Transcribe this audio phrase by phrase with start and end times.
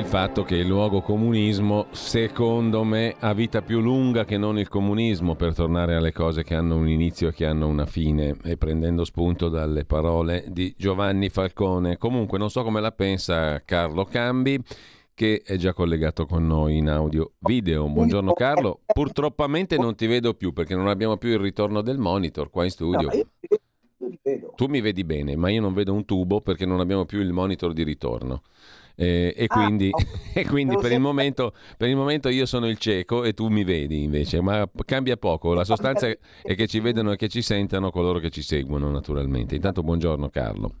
[0.00, 4.66] Il fatto che il luogo comunismo, secondo me, ha vita più lunga che non il
[4.66, 8.56] comunismo, per tornare alle cose che hanno un inizio e che hanno una fine, e
[8.56, 11.98] prendendo spunto dalle parole di Giovanni Falcone.
[11.98, 14.58] Comunque non so come la pensa Carlo Cambi
[15.12, 17.86] che è già collegato con noi in audio video.
[17.86, 22.48] Buongiorno Carlo, purtroppamente non ti vedo più perché non abbiamo più il ritorno del monitor
[22.48, 23.10] qua in studio.
[24.56, 27.34] Tu mi vedi bene, ma io non vedo un tubo perché non abbiamo più il
[27.34, 28.40] monitor di ritorno.
[29.00, 30.04] Eh, e, ah, quindi, ah,
[30.38, 33.64] e quindi per, il momento, per, il momento, io sono il cieco e tu mi
[33.64, 35.54] vedi invece, ma cambia poco.
[35.54, 36.06] La sostanza
[36.42, 39.54] è che ci vedano e che ci sentano coloro che ci seguono naturalmente.
[39.54, 40.74] Intanto buongiorno Carlo.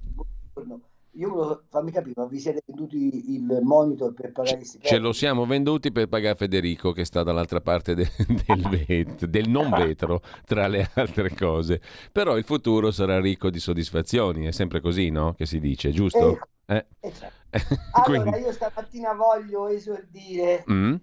[0.52, 0.84] Buongiorno.
[1.14, 4.88] Io volevo farmi capire, ma vi siete venduti il monitor per pagare i stipendi?
[4.88, 8.10] Ce lo siamo venduti per pagare Federico che sta dall'altra parte de-
[8.46, 11.80] del, vet- del non vetro, tra le altre cose.
[12.12, 15.34] Però il futuro sarà ricco di soddisfazioni, è sempre così, no?
[15.34, 16.38] Che si dice, giusto?
[16.66, 16.86] Eh?
[17.00, 17.39] Eh, certo.
[17.92, 20.94] Allora, io stamattina voglio esordire mm.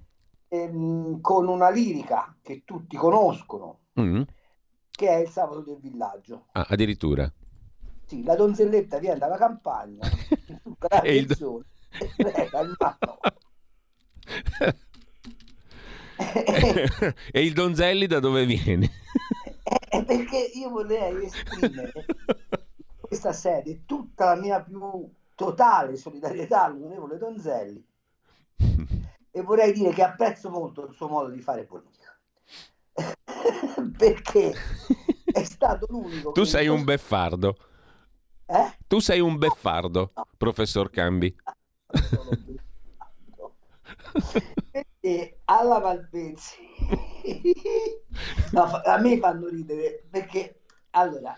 [0.47, 4.21] ehm, con una lirica che tutti conoscono, mm.
[4.91, 6.45] che è il sabato del villaggio.
[6.53, 7.31] Ah, addirittura.
[8.05, 10.07] Sì, la donzelletta viene dalla campagna,
[11.03, 11.37] e il...
[17.31, 18.89] e il Donzelli da dove viene?
[19.89, 21.91] È perché io vorrei esprimere
[22.99, 27.85] questa sede tutta la mia più totale solidarietà all'onorevole Donzelli.
[29.37, 32.17] E vorrei dire che apprezzo molto il suo modo di fare politica.
[33.95, 34.51] Perché
[35.31, 37.55] è stato l'unico tu sei un beffardo.
[38.47, 38.77] Eh?
[38.87, 40.27] tu sei un beffardo no.
[40.37, 41.35] professor Cambi.
[44.71, 46.57] Perché alla Malpezzi
[48.51, 50.61] no, a me fanno ridere perché
[50.91, 51.35] allora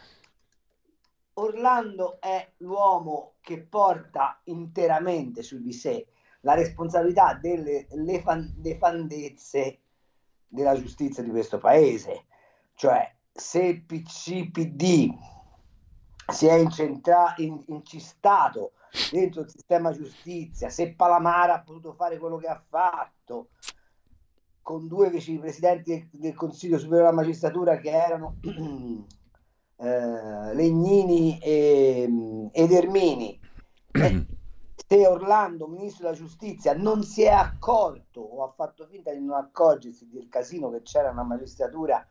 [1.40, 6.08] Orlando è l'uomo che porta interamente su di sé
[6.42, 9.80] la responsabilità delle nefandezze
[10.48, 12.26] della giustizia di questo paese.
[12.74, 15.18] Cioè, se PCPD
[16.28, 18.74] si è incentra- in- incistato
[19.12, 23.50] dentro il sistema giustizia, se Palamara ha potuto fare quello che ha fatto,
[24.62, 28.38] con due vicepresidenti del Consiglio Superiore della Magistratura che erano
[29.82, 33.40] eh, Legnini e, ed Ermini,
[33.92, 34.26] eh,
[34.76, 39.38] se Orlando, ministro della giustizia, non si è accorto o ha fatto finta di non
[39.38, 42.06] accorgersi del casino che c'era nella magistratura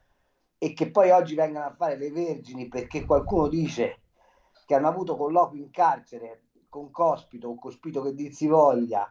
[0.57, 4.01] e che poi oggi vengono a fare le vergini perché qualcuno dice
[4.67, 9.09] che hanno avuto colloqui in carcere con Cospito o Cospito che dir si voglia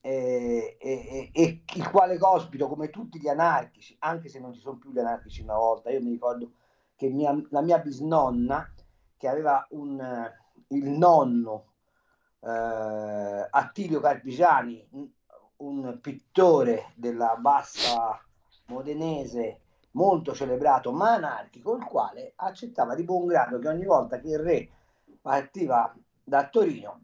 [0.00, 4.78] e, e, e, il quale Cospito come tutti gli anarchici anche se non ci sono
[4.78, 6.52] più gli anarchici una volta io mi ricordo
[6.96, 8.68] che mia, la mia bisnonna,
[9.16, 10.32] che aveva un,
[10.68, 11.72] il nonno
[12.40, 15.14] eh, Attilio Carpigiani,
[15.58, 18.20] un pittore della bassa
[18.66, 19.60] modenese
[19.92, 24.38] molto celebrato ma anarchico, il quale accettava di buon grado che ogni volta che il
[24.38, 24.68] re
[25.20, 27.00] partiva da Torino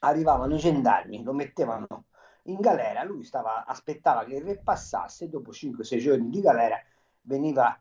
[0.00, 2.04] arrivavano i gendarmi, lo mettevano
[2.44, 6.80] in galera, lui stava, aspettava che il re passasse dopo 5-6 giorni di galera
[7.22, 7.78] veniva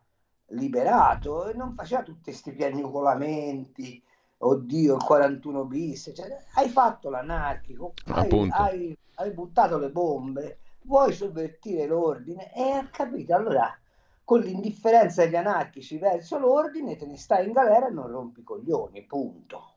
[0.52, 4.02] liberato e non faceva tutti questi piagnucolamenti
[4.40, 11.14] oddio il 41 bis cioè, hai fatto l'anarchico hai, hai, hai, buttato le bombe vuoi
[11.14, 12.54] sovvertire l'ordine?
[12.54, 13.78] E ha capito allora
[14.24, 19.04] con l'indifferenza degli anarchici verso l'ordine te ne stai in galera e non rompi coglioni
[19.04, 19.76] punto.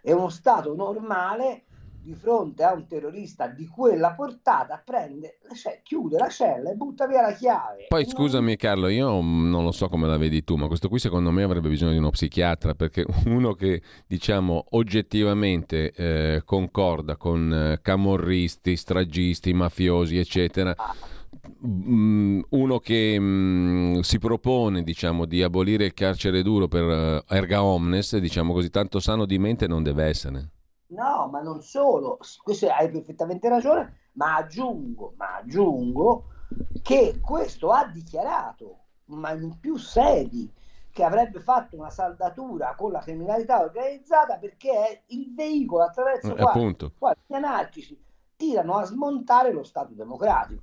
[0.00, 1.64] È uno stato normale
[2.02, 7.06] di fronte a un terrorista di quella portata prende, cioè, chiude la cella e butta
[7.06, 7.86] via la chiave.
[7.88, 11.30] Poi scusami Carlo, io non lo so come la vedi tu, ma questo qui secondo
[11.30, 17.80] me avrebbe bisogno di uno psichiatra perché uno che diciamo oggettivamente eh, concorda con eh,
[17.82, 20.74] camorristi, stragisti, mafiosi, eccetera.
[21.66, 26.84] Mm, uno che mh, mm, si propone diciamo, di abolire il carcere duro per
[27.28, 30.48] uh, erga omnes, diciamo così, tanto sano di mente non deve essere.
[30.90, 36.24] No, ma non solo, questo hai perfettamente ragione, ma aggiungo, ma aggiungo
[36.82, 40.52] che questo ha dichiarato, ma in più sedi,
[40.92, 46.42] che avrebbe fatto una saldatura con la criminalità organizzata perché è il veicolo attraverso eh,
[46.42, 48.04] quale, quale gli anarchici
[48.34, 50.62] tirano a smontare lo Stato democratico.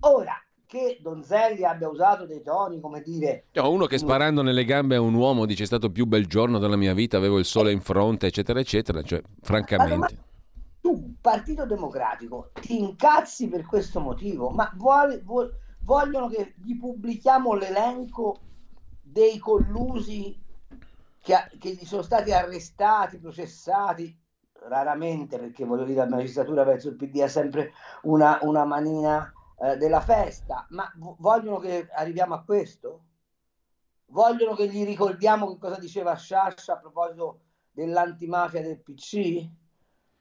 [0.00, 0.32] Ora,
[0.68, 3.46] che Donzelli abbia usato dei toni, come dire...
[3.52, 6.26] No, uno che sparando nelle gambe a un uomo dice è stato il più bel
[6.26, 10.18] giorno della mia vita, avevo il sole in fronte, eccetera, eccetera, cioè, francamente...
[10.82, 17.54] tu, Partito Democratico, ti incazzi per questo motivo, ma vuole, vuole, vogliono che gli pubblichiamo
[17.54, 18.36] l'elenco
[19.00, 20.38] dei collusi
[21.22, 24.14] che, che gli sono stati arrestati, processati,
[24.68, 27.72] raramente perché voglio dire la magistratura verso il PD ha sempre
[28.02, 33.04] una, una manina eh, della festa, ma vogliono che arriviamo a questo?
[34.06, 37.40] Vogliono che gli ricordiamo che cosa diceva Sciascia a proposito
[37.72, 39.46] dell'antimafia del PC?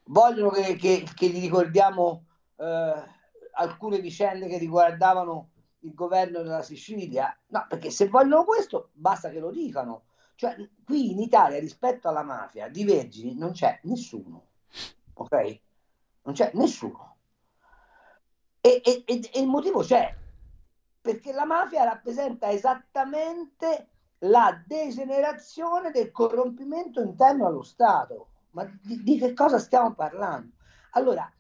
[0.05, 2.25] Vogliono che, che, che gli ricordiamo
[2.57, 2.93] eh,
[3.53, 5.51] alcune vicende che riguardavano
[5.81, 7.37] il governo della Sicilia?
[7.47, 10.03] No, perché se vogliono questo basta che lo dicano.
[10.35, 14.47] Cioè, qui in Italia rispetto alla mafia di vergini non c'è nessuno,
[15.13, 15.59] ok?
[16.23, 17.16] Non c'è nessuno.
[18.61, 20.15] E, e, e, il motivo c'è,
[21.01, 23.89] perché la mafia rappresenta esattamente
[24.19, 28.29] la degenerazione del corrompimento interno allo Stato.
[28.51, 30.55] Ma di, di che cosa stiamo parlando?
[30.91, 31.31] Allora,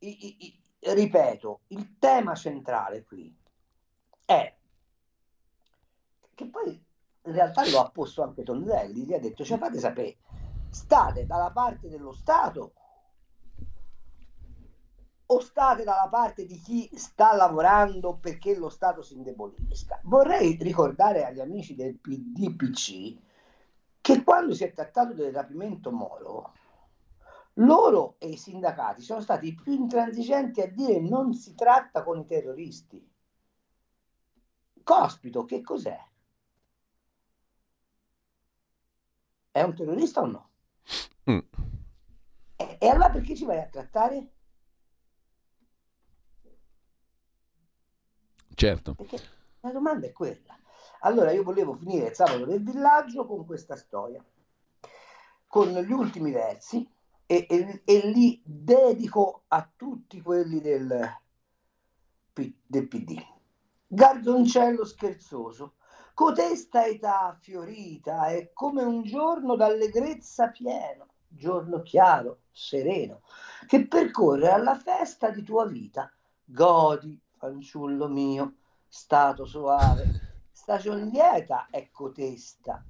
[0.00, 3.34] i, i, ripeto, il tema centrale qui
[4.24, 4.54] è
[6.34, 6.84] che poi
[7.22, 10.18] in realtà lo ha posto anche Tonzelli, gli ha detto, cioè fate sapere,
[10.70, 12.74] state dalla parte dello Stato
[15.26, 20.00] o state dalla parte di chi sta lavorando perché lo Stato si indebolisca?
[20.04, 23.24] Vorrei ricordare agli amici del PDPC
[24.00, 26.52] che quando si è trattato del rapimento Moro,
[27.54, 32.20] loro e i sindacati sono stati i più intransigenti a dire non si tratta con
[32.20, 33.04] i terroristi.
[34.84, 35.98] Cospito, che cos'è?
[39.50, 40.50] È un terrorista o no?
[41.28, 41.38] Mm.
[42.54, 44.35] E, e allora perché ci vai a trattare?
[48.56, 48.94] Certo.
[48.94, 49.20] Perché
[49.60, 50.58] la domanda è quella.
[51.00, 54.24] Allora io volevo finire il sabato del villaggio con questa storia,
[55.46, 56.88] con gli ultimi versi
[57.26, 61.06] e, e, e li dedico a tutti quelli del,
[62.32, 63.22] del PD.
[63.88, 65.74] Gardoncello scherzoso,
[66.14, 73.20] cotesta età fiorita è come un giorno d'allegrezza pieno, giorno chiaro, sereno,
[73.66, 76.10] che percorre alla festa di tua vita.
[76.42, 78.54] Godi, fanciullo mio,
[78.86, 80.06] stato soave,
[80.50, 82.84] stagion lieta è cotesta,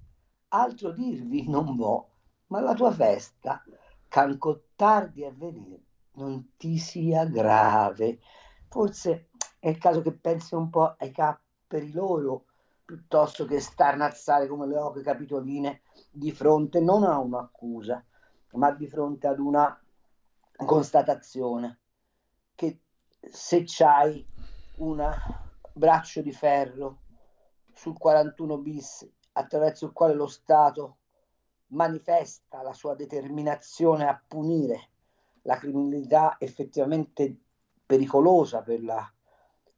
[0.49, 2.11] altro dirvi non vo,
[2.49, 3.63] ma la tua festa,
[4.09, 5.83] canco tardi a venire,
[6.13, 8.21] non ti sia grave.
[8.69, 9.29] Forse
[9.59, 12.45] è il caso che pensi un po' ai capperi loro,
[12.85, 18.05] piuttosto che starnazzare come le oche capitoline di fronte non a un'accusa,
[18.53, 19.79] ma di fronte ad una
[20.55, 21.81] constatazione
[22.55, 22.81] che
[23.21, 24.27] se c'hai
[24.77, 25.15] un
[25.73, 27.01] braccio di ferro
[27.73, 30.97] sul 41 bis attraverso il quale lo Stato
[31.69, 34.89] manifesta la sua determinazione a punire
[35.43, 37.37] la criminalità effettivamente
[37.85, 39.11] pericolosa per la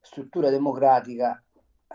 [0.00, 1.42] struttura democratica,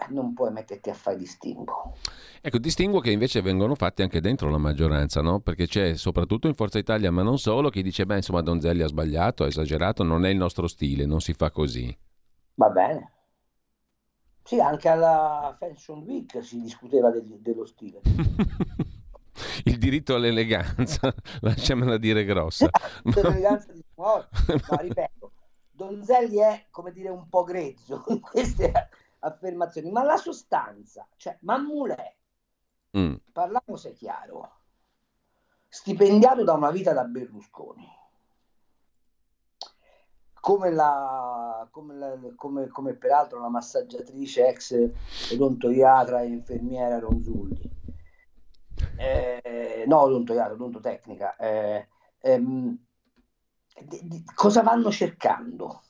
[0.09, 1.95] non puoi metterti a fare distinguo.
[2.41, 5.39] Ecco, distinguo che invece vengono fatti anche dentro la maggioranza, no?
[5.39, 8.87] Perché c'è soprattutto in Forza Italia, ma non solo, chi dice, beh, insomma, Donzelli ha
[8.87, 11.95] sbagliato, ha esagerato, non è il nostro stile, non si fa così.
[12.55, 13.11] Va bene.
[14.43, 18.01] Sì, anche alla Fashion Week si discuteva del, dello stile.
[19.65, 22.69] il diritto all'eleganza, lasciamela dire grossa.
[23.03, 24.27] L'eleganza di no,
[24.77, 25.31] ripeto,
[25.71, 28.71] Donzelli è, come dire, un po' grezzo in queste
[29.19, 32.15] affermazioni, ma la sostanza, cioè Mammulè,
[32.97, 33.15] mm.
[33.31, 34.51] parliamo se chiaro,
[35.67, 37.87] stipendiato da una vita da Berlusconi,
[40.43, 44.91] come, la, come, la, come, come peraltro la massaggiatrice ex
[45.31, 47.61] odontoiatra e infermiera Ronzulli,
[48.97, 51.87] eh, no odontoiatra, odontotecnica, eh,
[52.19, 52.77] ehm,
[53.83, 55.81] di, di, cosa vanno cercando?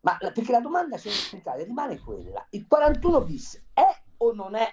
[0.00, 4.68] Ma perché la domanda centrale rimane quella: il 41 bis è o non è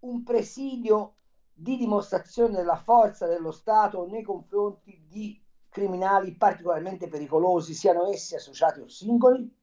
[0.00, 1.14] un presidio
[1.52, 5.44] di dimostrazione della forza dello Stato nei confronti di
[5.76, 9.54] criminali particolarmente pericolosi, siano essi associati o singoli?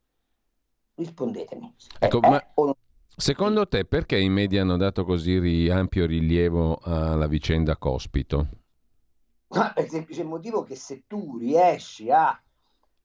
[0.94, 1.74] Rispondetemi.
[1.98, 2.40] Ecco, ma
[3.16, 8.48] secondo te perché i media hanno dato così ampio rilievo alla vicenda Cospito?
[9.48, 12.40] Ma per semplice motivo che se tu riesci a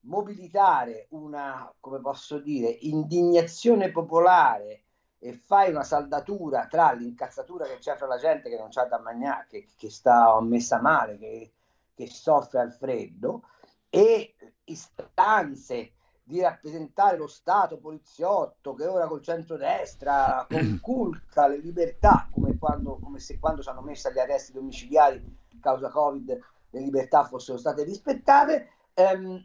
[0.01, 4.83] mobilitare una, come posso dire, indignazione popolare
[5.17, 8.99] e fai una saldatura tra l'incazzatura che c'è fra la gente che non c'ha da
[8.99, 11.53] mangiare, che, che sta messa male, che,
[11.99, 13.43] che soffre al freddo,
[13.89, 22.57] e istanze di rappresentare lo Stato poliziotto che ora col centrodestra conculca le libertà, come,
[22.57, 26.39] quando, come se quando ci hanno messo agli arresti domiciliari causa Covid
[26.69, 29.43] le libertà fossero state rispettate, ehm,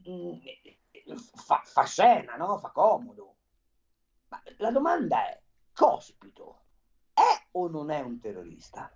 [1.34, 2.58] fa, fa, scena, no?
[2.58, 3.34] fa comodo.
[4.28, 5.40] Ma la domanda è,
[5.72, 6.60] Cospito
[7.12, 8.92] è o non è un terrorista?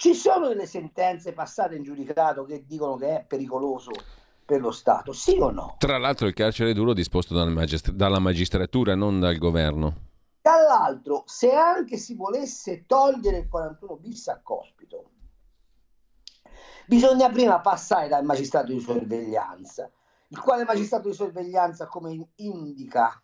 [0.00, 3.90] Ci sono delle sentenze passate in giudicato che dicono che è pericoloso
[4.46, 5.74] per lo Stato, sì o no?
[5.76, 9.94] Tra l'altro il carcere duro disposto dal magistr- dalla magistratura, non dal governo.
[10.40, 15.10] Dall'altro, se anche si volesse togliere il 41 bis a Cospito,
[16.86, 19.90] bisogna prima passare dal magistrato di sorveglianza,
[20.28, 23.22] il quale magistrato di sorveglianza, come indica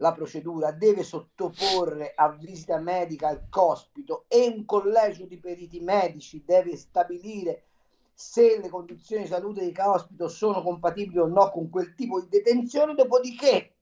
[0.00, 6.42] la procedura, deve sottoporre a visita medica al cospito e un collegio di periti medici
[6.44, 7.64] deve stabilire
[8.12, 12.28] se le condizioni di salute di Cospito sono compatibili o no con quel tipo di
[12.28, 13.76] detenzione, dopodiché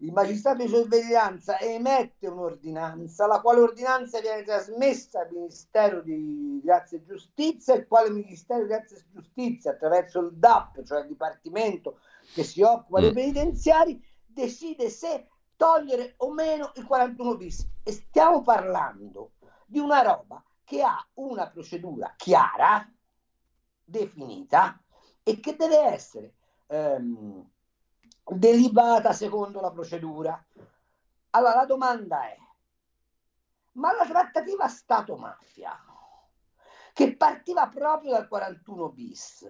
[0.00, 6.98] il magistrato di sorveglianza emette un'ordinanza, la quale ordinanza viene trasmessa al Ministero di Grazia
[6.98, 12.00] e Giustizia, il quale Ministero di Grazia e Giustizia, attraverso il DAP, cioè il Dipartimento
[12.34, 13.14] che si occupa dei mm.
[13.14, 14.07] penitenziari,
[14.38, 17.68] decide se togliere o meno il 41 bis.
[17.82, 19.32] E stiamo parlando
[19.66, 22.88] di una roba che ha una procedura chiara,
[23.82, 24.80] definita
[25.24, 26.34] e che deve essere
[26.66, 27.50] ehm,
[28.24, 30.46] delibata secondo la procedura.
[31.30, 32.36] Allora la domanda è,
[33.72, 35.76] ma la trattativa Stato-mafia,
[36.92, 39.46] che partiva proprio dal 41 bis,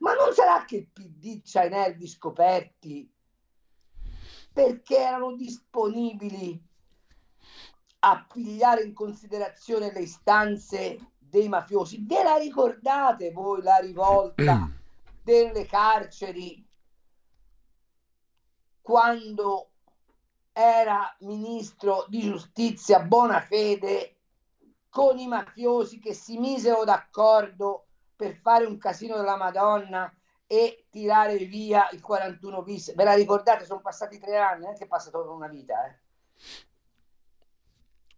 [0.00, 3.10] ma non sarà che il PD c'ha i nervi scoperti
[4.58, 6.60] perché erano disponibili
[8.00, 12.04] a pigliare in considerazione le istanze dei mafiosi.
[12.04, 14.68] Ve la ricordate voi la rivolta
[15.22, 16.66] delle carceri
[18.82, 19.70] quando
[20.52, 24.16] era ministro di giustizia Bonafede
[24.88, 27.86] con i mafiosi che si misero d'accordo
[28.16, 30.12] per fare un casino della Madonna
[30.50, 32.94] e tirare via il 41 bis.
[32.94, 33.66] Ve la ricordate?
[33.66, 35.86] Sono passati tre anni, non è che è passata una vita.
[35.86, 35.98] Eh?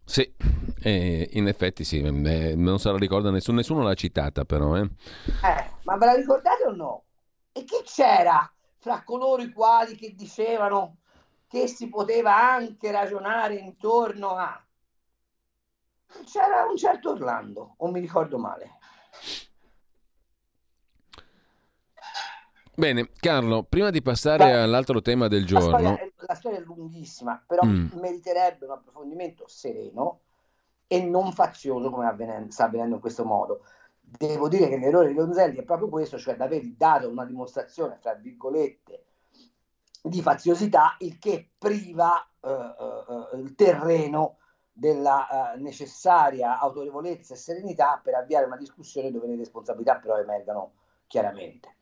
[0.05, 0.33] Sì,
[0.81, 4.77] eh, in effetti sì, eh, non se la ricorda nessuno, nessuno l'ha citata però.
[4.77, 4.81] Eh.
[4.81, 5.71] eh.
[5.83, 7.03] ma ve la ricordate o no?
[7.51, 10.99] E chi c'era fra coloro i quali che dicevano
[11.47, 14.65] che si poteva anche ragionare intorno a...
[16.25, 18.77] C'era un certo Orlando, o mi ricordo male.
[22.73, 25.71] Bene, Carlo, prima di passare Beh, all'altro tema del giorno...
[25.71, 27.89] La storia, è, la storia è lunghissima, però mm.
[27.93, 30.21] meriterebbe un approfondimento sereno
[30.87, 33.61] e non fazioso come avvenendo, sta avvenendo in questo modo.
[33.99, 37.97] Devo dire che l'errore di Donzelli è proprio questo, cioè di aver dato una dimostrazione,
[37.99, 39.05] fra virgolette,
[40.01, 44.37] di faziosità, il che priva eh, eh, il terreno
[44.73, 50.71] della eh, necessaria autorevolezza e serenità per avviare una discussione dove le responsabilità però emergano
[51.07, 51.75] chiaramente.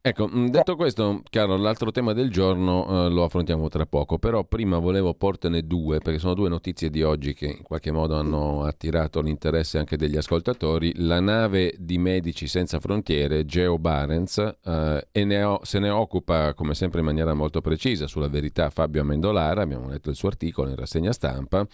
[0.00, 4.44] Ecco, mm, detto questo, Carlo, l'altro tema del giorno eh, lo affrontiamo tra poco, però
[4.44, 8.62] prima volevo portene due, perché sono due notizie di oggi che in qualche modo hanno
[8.62, 10.92] attirato l'interesse anche degli ascoltatori.
[10.96, 16.54] La nave di Medici Senza Frontiere, Geo Barents, eh, e ne ho, se ne occupa,
[16.54, 20.70] come sempre in maniera molto precisa, sulla verità Fabio Amendolara, abbiamo letto il suo articolo
[20.70, 21.66] in rassegna stampa,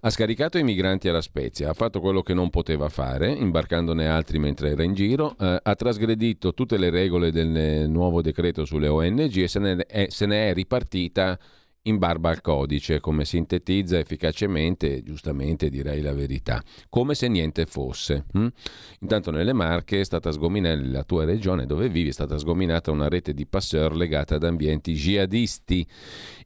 [0.00, 4.38] ha scaricato i migranti alla Spezia, ha fatto quello che non poteva fare, imbarcandone altri
[4.38, 9.36] mentre era in giro, eh, ha trasgredito tutte le regole del nuovo decreto sulle ONG
[9.36, 11.38] e se ne è, se ne è ripartita
[11.86, 18.26] in barba al codice, come sintetizza efficacemente, giustamente direi la verità, come se niente fosse.
[18.32, 18.46] Hm?
[19.00, 23.08] Intanto nelle Marche è stata sgominata, la tua regione dove vivi, è stata sgominata una
[23.08, 25.86] rete di passeur legata ad ambienti jihadisti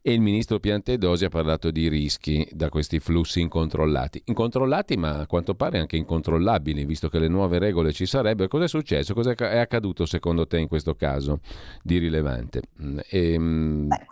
[0.01, 4.21] e il ministro Piantedosi ha parlato di rischi da questi flussi incontrollati.
[4.25, 8.47] Incontrollati ma a quanto pare anche incontrollabili, visto che le nuove regole ci sarebbero.
[8.47, 9.13] Cosa è successo?
[9.13, 11.39] Cosa è accaduto secondo te in questo caso
[11.83, 12.61] di rilevante?
[13.09, 14.05] E, ehm, Beh,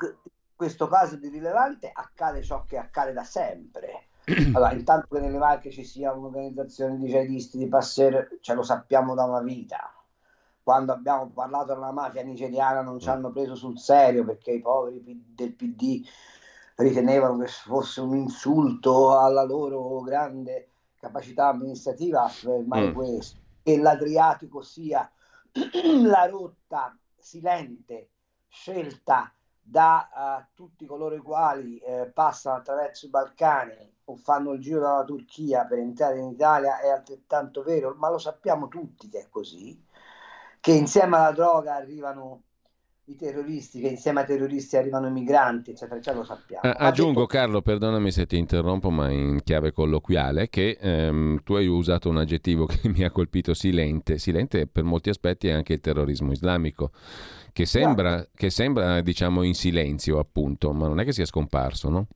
[0.59, 4.07] questo caso di rilevante accade ciò che accade da sempre.
[4.53, 9.15] Allora, intanto che nelle Marche ci sia un'organizzazione di jihadisti di passer, ce lo sappiamo
[9.15, 9.89] da una vita.
[10.61, 15.01] Quando abbiamo parlato della mafia nigeriana non ci hanno preso sul serio perché i poveri
[15.33, 16.05] del PD
[16.75, 20.67] ritenevano che fosse un insulto alla loro grande
[20.99, 22.93] capacità amministrativa affermare mm.
[22.93, 23.39] questo.
[23.63, 25.09] E l'Adriatico sia
[26.03, 28.09] la rotta silente
[28.49, 34.61] scelta da uh, tutti coloro i quali eh, passano attraverso i Balcani o fanno il
[34.61, 39.19] giro dalla Turchia per entrare in Italia è altrettanto vero, ma lo sappiamo tutti che
[39.19, 39.79] è così,
[40.59, 42.43] che insieme alla droga arrivano
[43.09, 46.61] i terroristi, che insieme ai terroristi arrivano i migranti, eccetera, eccetera, lo sappiamo.
[46.63, 47.33] Ah, aggiungo, detto...
[47.33, 52.17] Carlo, perdonami se ti interrompo, ma in chiave colloquiale, che ehm, tu hai usato un
[52.17, 54.19] aggettivo che mi ha colpito silente.
[54.19, 56.91] Silente per molti aspetti è anche il terrorismo islamico,
[57.59, 58.29] che sembra, esatto.
[58.35, 62.07] che sembra diciamo, in silenzio, appunto, ma non è che sia scomparso, no?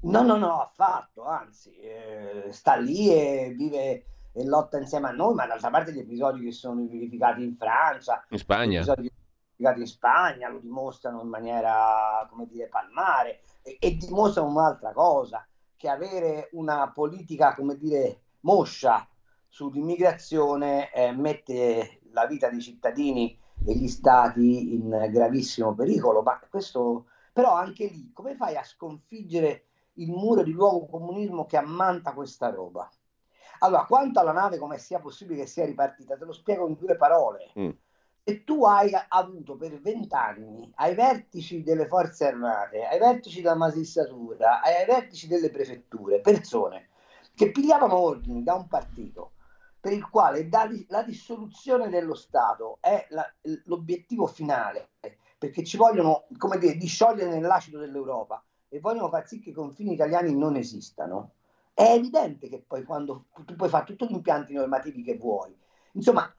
[0.00, 5.34] No, no, no, affatto, anzi, eh, sta lì e vive e lotta insieme a noi,
[5.34, 8.80] ma d'altra parte gli episodi che sono verificati in Francia, in Spagna.
[8.80, 14.92] Gli episodi in Spagna, lo dimostrano in maniera, come dire, palmare e, e dimostrano un'altra
[14.92, 19.06] cosa, che avere una politica, come dire, moscia
[19.48, 27.06] sull'immigrazione eh, mette la vita dei cittadini e gli stati in gravissimo pericolo, ma questo
[27.32, 32.50] però anche lì come fai a sconfiggere il muro di luogo comunismo che ammanta questa
[32.50, 32.88] roba?
[33.60, 36.96] Allora, quanto alla nave, come sia possibile che sia ripartita, te lo spiego in due
[36.96, 37.52] parole.
[37.58, 37.70] Mm
[38.26, 44.62] se tu hai avuto per vent'anni ai vertici delle forze armate, ai vertici della magistratura,
[44.62, 46.88] ai vertici delle prefetture, persone
[47.34, 49.33] che pigliavano ordini da un partito
[49.84, 50.48] per il quale
[50.88, 53.30] la dissoluzione dello Stato è la,
[53.64, 54.92] l'obiettivo finale,
[55.36, 59.92] perché ci vogliono, come dire, disciogliere nell'acido dell'Europa e vogliono far sì che i confini
[59.92, 61.32] italiani non esistano,
[61.74, 65.54] è evidente che poi quando tu puoi fare tutti gli impianti normativi che vuoi,
[65.92, 66.34] insomma,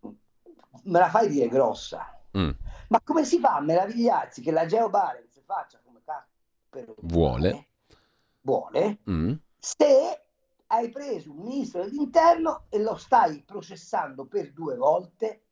[0.00, 2.18] me la fai dire grossa.
[2.38, 2.50] Mm.
[2.88, 7.66] Ma come si fa a meravigliarsi che la Geo Barents faccia come cazzo vuole,
[8.40, 9.34] vuole mm.
[9.58, 10.19] se
[10.72, 15.44] hai preso un ministro dell'interno e lo stai processando per due volte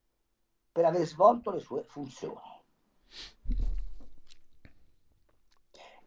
[0.70, 2.56] per aver svolto le sue funzioni.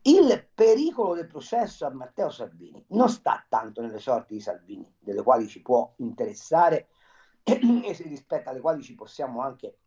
[0.03, 5.22] Il pericolo del processo a Matteo Salvini non sta tanto nelle sorti di Salvini, delle
[5.22, 6.88] quali ci può interessare
[7.44, 7.60] e
[8.06, 9.80] rispetto alle quali ci possiamo anche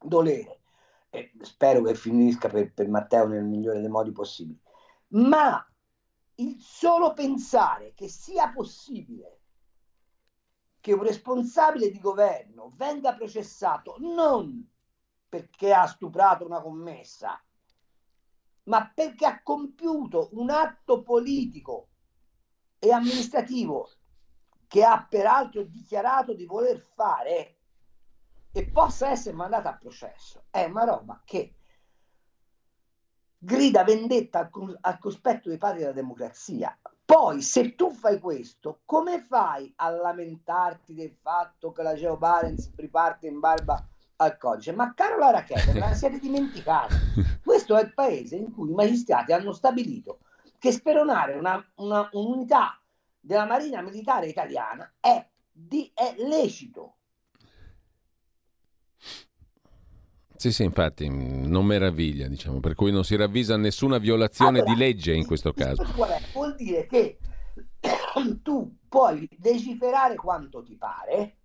[0.00, 0.62] dolere.
[1.10, 4.60] E spero che finisca per, per Matteo nel migliore dei modi possibili.
[5.08, 5.64] Ma
[6.36, 9.40] il solo pensare che sia possibile
[10.80, 14.70] che un responsabile di governo venga processato non
[15.28, 17.42] perché ha stuprato una commessa,
[18.64, 21.88] ma perché ha compiuto un atto politico
[22.78, 23.90] e amministrativo
[24.66, 27.58] che ha peraltro dichiarato di voler fare
[28.52, 30.44] e possa essere mandata a processo.
[30.50, 31.54] È una roba che
[33.44, 36.76] grida vendetta al, cospetto dei padri della democrazia.
[37.04, 42.72] Poi, se tu fai questo, come fai a lamentarti del fatto che la Geo Barents
[42.76, 44.72] riparte in barba al codice?
[44.72, 46.94] Ma caro Lara Keller, la siete dimenticati.
[47.44, 50.20] Questo è il paese in cui i magistrati hanno stabilito
[50.58, 52.80] che speronare una, una, un'unità
[53.20, 56.96] della Marina Militare Italiana è, di, è lecito.
[60.36, 64.78] Sì, sì, infatti non meraviglia, diciamo, per cui non si ravvisa nessuna violazione allora, di
[64.78, 65.84] legge in questo caso.
[66.32, 67.18] Vuol dire che
[68.42, 71.36] tu puoi legiferare quanto ti pare,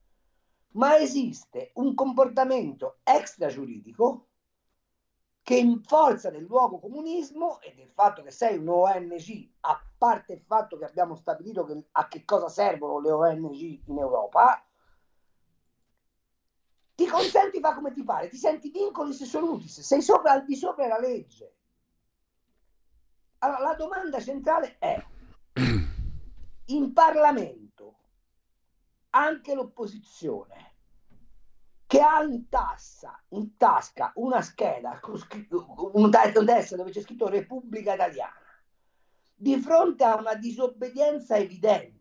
[0.72, 4.26] ma esiste un comportamento extragiuridico
[5.42, 10.34] che in forza del luogo comunismo e del fatto che sei un ONG, a parte
[10.34, 14.64] il fatto che abbiamo stabilito che, a che cosa servono le ONG in Europa,
[17.00, 20.58] ti consenti fare come ti pare, ti senti vincoli se solutis, sei sopra al di
[20.58, 21.54] sopra della legge.
[23.38, 25.02] Allora, la domanda centrale è,
[26.66, 28.00] in Parlamento,
[29.12, 30.74] anche l'opposizione
[31.88, 35.00] che ha in, tassa, in tasca una scheda,
[35.94, 38.36] un testo dove c'è scritto Repubblica Italiana,
[39.36, 41.99] di fronte a una disobbedienza evidente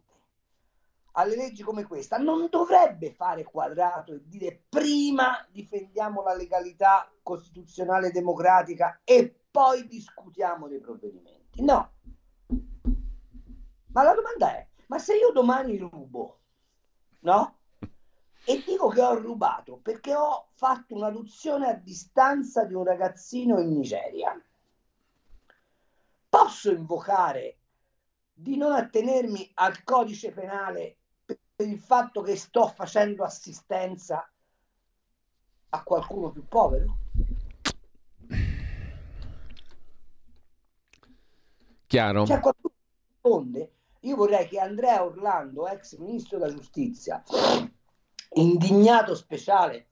[1.19, 8.13] alle leggi come questa, non dovrebbe fare quadrato e dire prima difendiamo la legalità costituzionale
[8.13, 11.63] democratica e poi discutiamo dei provvedimenti.
[11.65, 11.91] No.
[13.89, 16.39] Ma la domanda è, ma se io domani rubo,
[17.21, 17.57] no?
[18.45, 23.71] E dico che ho rubato perché ho fatto un'adozione a distanza di un ragazzino in
[23.71, 24.41] Nigeria.
[26.29, 27.59] Posso invocare
[28.33, 30.98] di non attenermi al codice penale
[31.59, 34.31] per il fatto che sto facendo assistenza
[35.71, 36.99] a qualcuno più povero?
[41.85, 42.23] Chiaro.
[42.23, 43.73] C'è qualcuno che risponde?
[44.03, 47.21] Io vorrei che Andrea Orlando, ex ministro della giustizia,
[48.35, 49.88] indignato speciale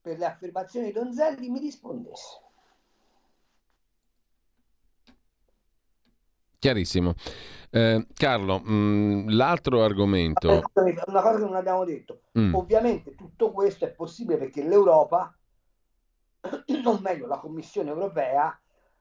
[0.00, 2.43] per le affermazioni di Donzelli, mi rispondesse.
[6.64, 7.12] Chiarissimo.
[7.68, 10.62] Eh, Carlo, mh, mm, l'altro argomento...
[11.08, 12.22] Una cosa che non abbiamo detto.
[12.38, 12.54] Mm.
[12.54, 15.36] Ovviamente tutto questo è possibile perché l'Europa,
[16.40, 18.58] o meglio la Commissione europea,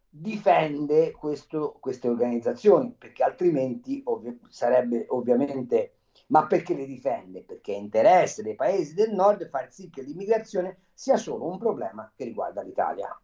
[0.10, 5.99] difende questo, queste organizzazioni, perché altrimenti ovvi- sarebbe ovviamente...
[6.28, 7.43] Ma perché le difende?
[7.43, 12.12] Perché è interesse dei paesi del nord far sì che l'immigrazione sia solo un problema
[12.13, 13.17] che riguarda l'Italia.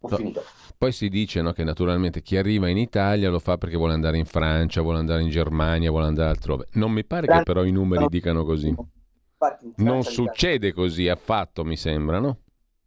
[0.00, 0.16] Ho no.
[0.16, 0.42] finito.
[0.76, 4.16] Poi si dice no, che naturalmente chi arriva in Italia lo fa perché vuole andare
[4.16, 6.66] in Francia, vuole andare in Germania, vuole andare altrove.
[6.72, 8.08] Non mi pare Francia, che però i numeri no.
[8.08, 8.68] dicano così.
[8.68, 12.38] Infatti, non succede così affatto, mi sembra, no?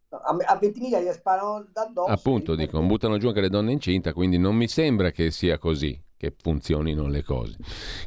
[0.08, 2.10] A, a 20.000 gli sparano da addosso.
[2.10, 6.00] Appunto, dico, buttano giù anche le donne incinta, quindi non mi sembra che sia così
[6.22, 7.56] che funzionino le cose.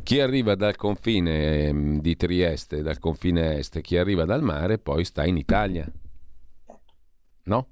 [0.01, 5.03] Chi arriva dal confine ehm, di Trieste, dal confine est, chi arriva dal mare, poi
[5.03, 5.83] sta in Italia.
[6.65, 6.93] Certo.
[7.43, 7.67] No?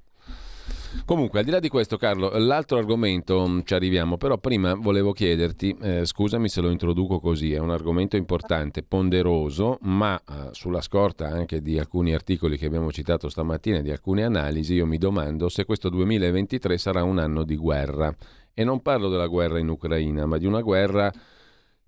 [1.05, 5.11] Comunque, al di là di questo, Carlo, l'altro argomento mm, ci arriviamo, però prima volevo
[5.11, 10.81] chiederti, eh, scusami se lo introduco così, è un argomento importante, ponderoso, ma eh, sulla
[10.81, 15.49] scorta anche di alcuni articoli che abbiamo citato stamattina, di alcune analisi, io mi domando
[15.49, 18.15] se questo 2023 sarà un anno di guerra.
[18.53, 21.11] E non parlo della guerra in Ucraina, ma di una guerra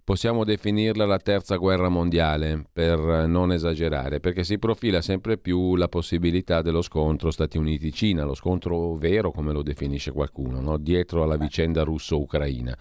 [0.05, 5.87] possiamo definirla la terza guerra mondiale, per non esagerare, perché si profila sempre più la
[5.87, 10.77] possibilità dello scontro Stati Uniti-Cina, lo scontro vero come lo definisce qualcuno, no?
[10.77, 12.77] dietro alla vicenda russo-ucraina,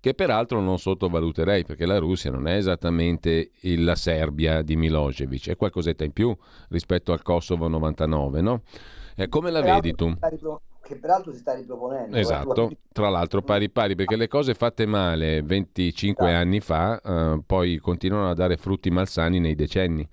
[0.00, 5.56] che peraltro non sottovaluterei, perché la Russia non è esattamente la Serbia di Milosevic, è
[5.56, 6.34] qualcosetta in più
[6.70, 8.62] rispetto al Kosovo 99, no?
[9.14, 10.10] Eh, come la vedi tu?
[10.82, 12.16] Che peraltro si sta riproponendo.
[12.16, 16.40] Esatto, tra l'altro pari pari, perché le cose fatte male 25 esatto.
[16.40, 20.06] anni fa eh, poi continuano a dare frutti malsani nei decenni.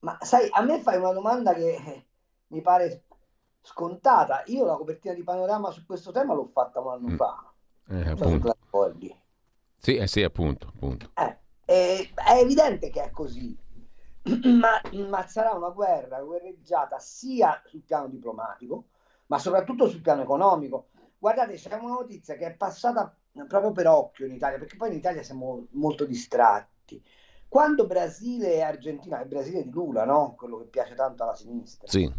[0.00, 2.04] Ma sai, a me fai una domanda che
[2.48, 3.04] mi pare
[3.62, 4.42] scontata.
[4.46, 7.16] Io la copertina di panorama su questo tema l'ho fatta un anno mm.
[7.16, 7.52] fa.
[7.88, 8.56] Eh, appunto.
[9.78, 10.68] Sì, eh, sì, appunto.
[10.68, 11.10] appunto.
[11.14, 13.56] Eh, è, è evidente che è così.
[14.58, 14.80] Ma,
[15.10, 18.84] ma, sarà una guerra guerreggiata sia sul piano diplomatico,
[19.26, 20.88] ma soprattutto sul piano economico.
[21.18, 23.16] Guardate, c'è una notizia che è passata
[23.48, 27.02] proprio per occhio in Italia, perché poi in Italia siamo molto distratti.
[27.48, 30.34] Quando Brasile e Argentina, il Brasile di Lula, no?
[30.36, 32.12] quello che piace tanto alla sinistra, sì.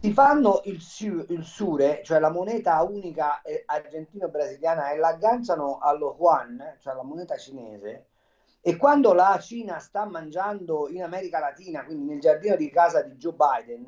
[0.00, 6.16] si fanno il, su, il sure, cioè la moneta unica eh, argentino-brasiliana, e l'agganciano allo
[6.18, 8.06] yuan, cioè la moneta cinese,
[8.60, 13.14] e quando la Cina sta mangiando in America Latina, quindi nel giardino di casa di
[13.16, 13.86] Joe Biden,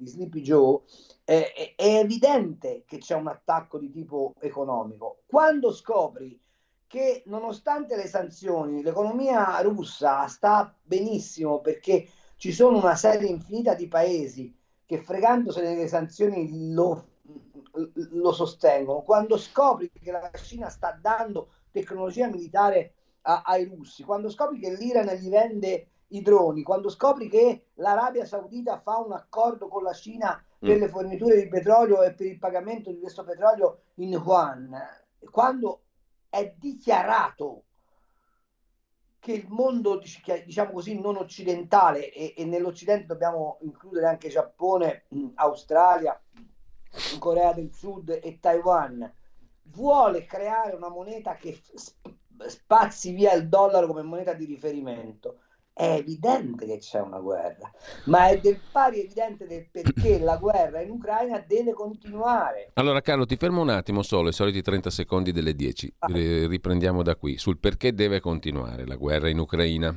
[0.00, 0.80] di Sleepy Joe,
[1.24, 5.22] eh, è, evidente che c'è un attacco di tipo economico.
[5.26, 6.40] Quando scopri
[6.86, 13.86] che nonostante le sanzioni l'economia russa sta benissimo perché ci sono una serie infinita di
[13.86, 17.04] paesi che fregandosene delle sanzioni lo,
[17.94, 24.30] lo sostengono, quando scopri che la Cina sta dando tecnologia militare a, ai russi, quando
[24.30, 29.68] scopri che l'Iran gli vende i droni, quando scopri che l'Arabia Saudita fa un accordo
[29.68, 30.80] con la Cina per mm.
[30.80, 34.76] le forniture di petrolio e per il pagamento di questo petrolio in yuan,
[35.30, 35.82] quando
[36.28, 37.64] è dichiarato
[39.18, 40.00] che il mondo,
[40.44, 46.18] diciamo così, non occidentale e, e nell'Occidente dobbiamo includere anche Giappone, mm, Australia,
[47.18, 49.12] Corea del Sud e Taiwan,
[49.64, 51.60] vuole creare una moneta che
[52.46, 55.40] spazzi via il dollaro come moneta di riferimento
[55.80, 57.72] è evidente che c'è una guerra,
[58.04, 62.70] ma è del pari evidente del perché la guerra in Ucraina deve continuare.
[62.74, 66.08] Allora Carlo, ti fermo un attimo solo, i soliti 30 secondi delle 10, ah.
[66.12, 69.96] riprendiamo da qui, sul perché deve continuare la guerra in Ucraina.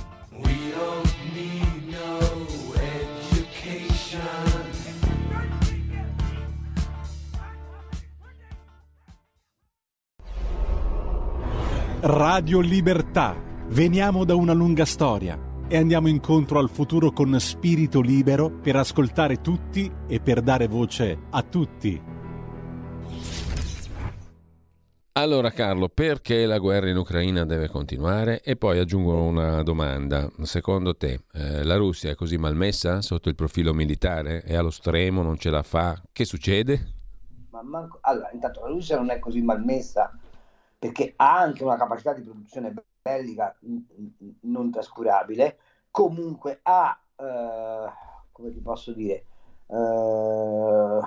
[12.03, 13.39] Radio Libertà.
[13.67, 19.39] Veniamo da una lunga storia e andiamo incontro al futuro con spirito libero per ascoltare
[19.39, 22.01] tutti e per dare voce a tutti.
[25.11, 28.41] Allora Carlo, perché la guerra in Ucraina deve continuare?
[28.41, 30.27] E poi aggiungo una domanda.
[30.41, 34.41] Secondo te eh, la Russia è così malmessa sotto il profilo militare?
[34.41, 36.01] È allo stremo, non ce la fa?
[36.11, 36.93] Che succede?
[37.51, 37.99] Ma manco...
[38.01, 40.11] Allora, intanto la Russia non è così malmessa
[40.81, 43.55] perché ha anche una capacità di produzione bellica
[44.39, 45.59] non trascurabile,
[45.91, 47.93] comunque ha eh,
[48.31, 49.25] come ti posso dire,
[49.67, 50.99] eh,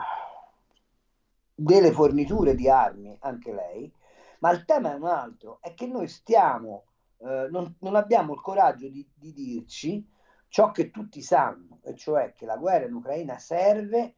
[1.57, 3.93] delle forniture di armi, anche lei,
[4.39, 6.85] ma il tema è un altro, è che noi stiamo,
[7.19, 10.09] eh, non, non, abbiamo il coraggio di, di dirci
[10.47, 14.15] ciò che tutti sanno, e cioè che la guerra in Ucraina serve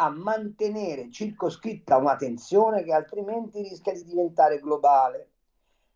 [0.00, 5.30] a mantenere circoscritta una tensione che altrimenti rischia di diventare globale.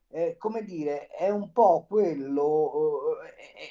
[0.08, 3.20] Eh, come dire, è un po' quello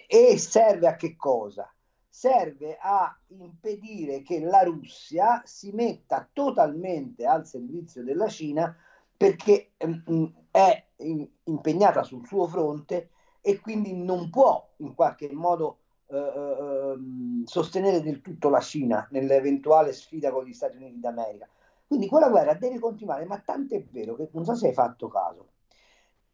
[0.08, 1.72] eh, e serve a che cosa?
[2.08, 8.76] Serve a impedire che la Russia si metta totalmente al servizio della Cina
[9.16, 13.10] perché mm, è in, impegnata sul suo fronte
[13.42, 15.81] e quindi non può in qualche modo
[16.12, 21.48] eh, ehm, sostenere del tutto la Cina nell'eventuale sfida con gli Stati Uniti d'America.
[21.88, 25.08] Quindi quella guerra deve continuare, ma tanto è vero che non so se hai fatto
[25.08, 25.48] caso.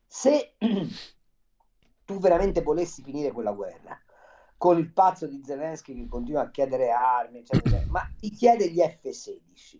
[0.05, 0.55] Se
[2.05, 3.99] tu veramente volessi finire quella guerra
[4.57, 8.79] con il pazzo di Zelensky che continua a chiedere armi, eccetera, ma ti chiede gli
[8.79, 9.79] F-16,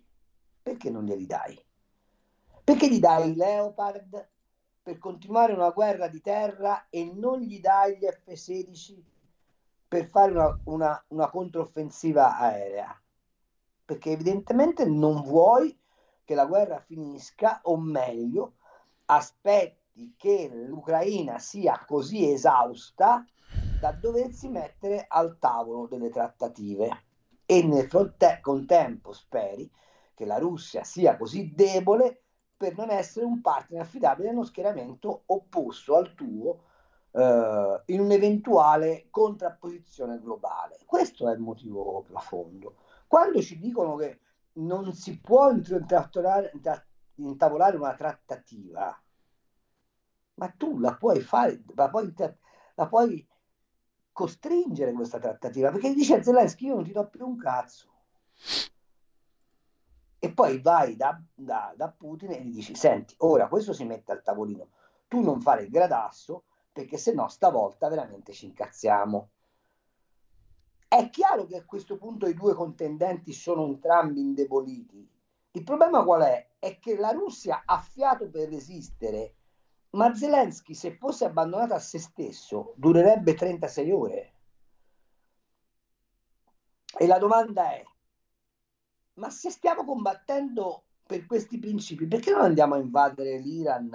[0.62, 1.60] perché non glieli dai?
[2.64, 4.30] Perché gli dai i Leopard
[4.84, 9.02] per continuare una guerra di terra e non gli dai gli F-16
[9.88, 13.02] per fare una, una, una controffensiva aerea,
[13.86, 15.78] perché evidentemente non vuoi
[16.24, 18.56] che la guerra finisca, o meglio,
[19.06, 23.26] aspetti che l'Ucraina sia così esausta
[23.80, 27.06] da doversi mettere al tavolo delle trattative.
[27.46, 29.72] E nel fronte- contempo speri
[30.14, 32.24] che la Russia sia così debole
[32.58, 36.64] per non essere un partner affidabile nello schieramento opposto al tuo
[37.18, 40.78] eh, in un'eventuale contrapposizione globale.
[40.86, 42.76] Questo è il motivo profondo.
[43.08, 44.20] Quando ci dicono che
[44.54, 46.52] non si può intavolare,
[47.78, 49.02] una trattativa,
[50.36, 52.14] ma tu la puoi fare, la puoi,
[52.76, 53.28] la puoi
[54.12, 57.94] costringere questa trattativa, perché dice a Zelensky io non ti do più un cazzo.
[60.20, 64.12] E poi vai da, da, da Putin e gli dici, senti, ora questo si mette
[64.12, 64.70] al tavolino,
[65.08, 66.46] tu non fare il gradasso,
[66.78, 69.30] perché se no stavolta veramente ci incazziamo.
[70.88, 75.10] È chiaro che a questo punto i due contendenti sono entrambi indeboliti.
[75.54, 76.52] Il problema qual è?
[76.60, 79.34] È che la Russia ha fiato per resistere,
[79.92, 84.34] ma Zelensky se fosse abbandonato a se stesso durerebbe 36 ore.
[86.96, 87.84] E la domanda è,
[89.14, 93.90] ma se stiamo combattendo per questi principi, perché non andiamo a invadere l'Iran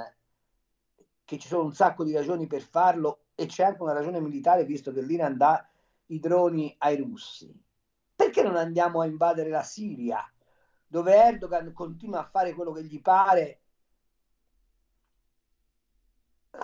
[1.24, 4.64] che ci sono un sacco di ragioni per farlo e c'è anche una ragione militare
[4.64, 5.66] visto che l'Iran dà
[6.06, 7.52] i droni ai russi.
[8.14, 10.22] Perché non andiamo a invadere la Siria,
[10.87, 13.61] dove Erdogan continua a fare quello che gli pare,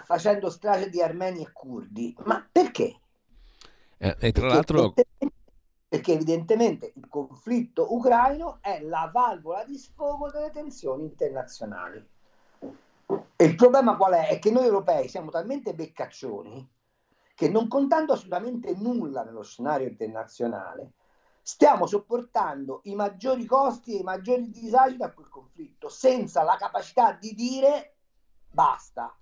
[0.05, 2.15] facendo strage di armeni e curdi?
[2.25, 3.01] Ma perché?
[3.97, 4.79] Eh, e tra perché l'altro...
[4.79, 5.37] Evidentemente,
[5.89, 12.07] perché evidentemente il conflitto ucraino è la valvola di sfogo delle tensioni internazionali.
[13.37, 14.29] Il problema qual è?
[14.29, 16.69] È che noi europei siamo talmente beccaccioni
[17.35, 20.95] che non contando assolutamente nulla nello scenario internazionale,
[21.41, 27.13] stiamo sopportando i maggiori costi e i maggiori disagi da quel conflitto, senza la capacità
[27.13, 27.95] di dire
[28.51, 29.17] basta,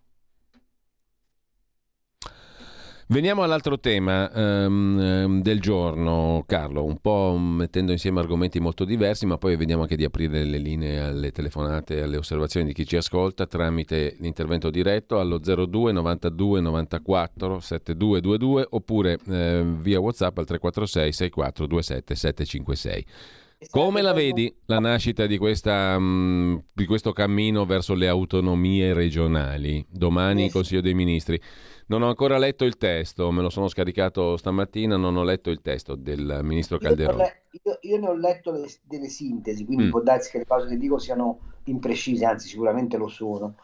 [3.08, 9.38] Veniamo all'altro tema um, del giorno, Carlo, un po' mettendo insieme argomenti molto diversi, ma
[9.38, 12.96] poi vediamo anche di aprire le linee alle telefonate e alle osservazioni di chi ci
[12.96, 21.12] ascolta tramite l'intervento diretto allo 02 92 94 7222 oppure eh, via WhatsApp al 346
[21.12, 23.06] 64 27 756.
[23.70, 29.84] Come la vedi la nascita di, questa, um, di questo cammino verso le autonomie regionali?
[29.88, 31.40] Domani Consiglio dei Ministri.
[31.88, 35.60] Non ho ancora letto il testo, me lo sono scaricato stamattina, non ho letto il
[35.60, 37.42] testo del ministro Calderone.
[37.52, 39.90] Io, io, io ne ho letto le, delle sintesi, quindi mm.
[39.90, 43.54] può darsi che le cose che dico siano imprecise, anzi sicuramente lo sono.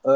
[0.00, 0.10] Uh,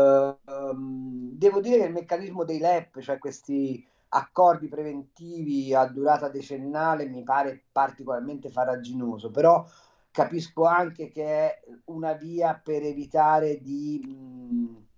[0.45, 7.07] um, devo dire che il meccanismo dei LEP, cioè questi accordi preventivi a durata decennale,
[7.07, 9.65] mi pare particolarmente faraginoso, però
[10.11, 14.01] capisco anche che è una via per evitare di...
[14.05, 14.91] Mh,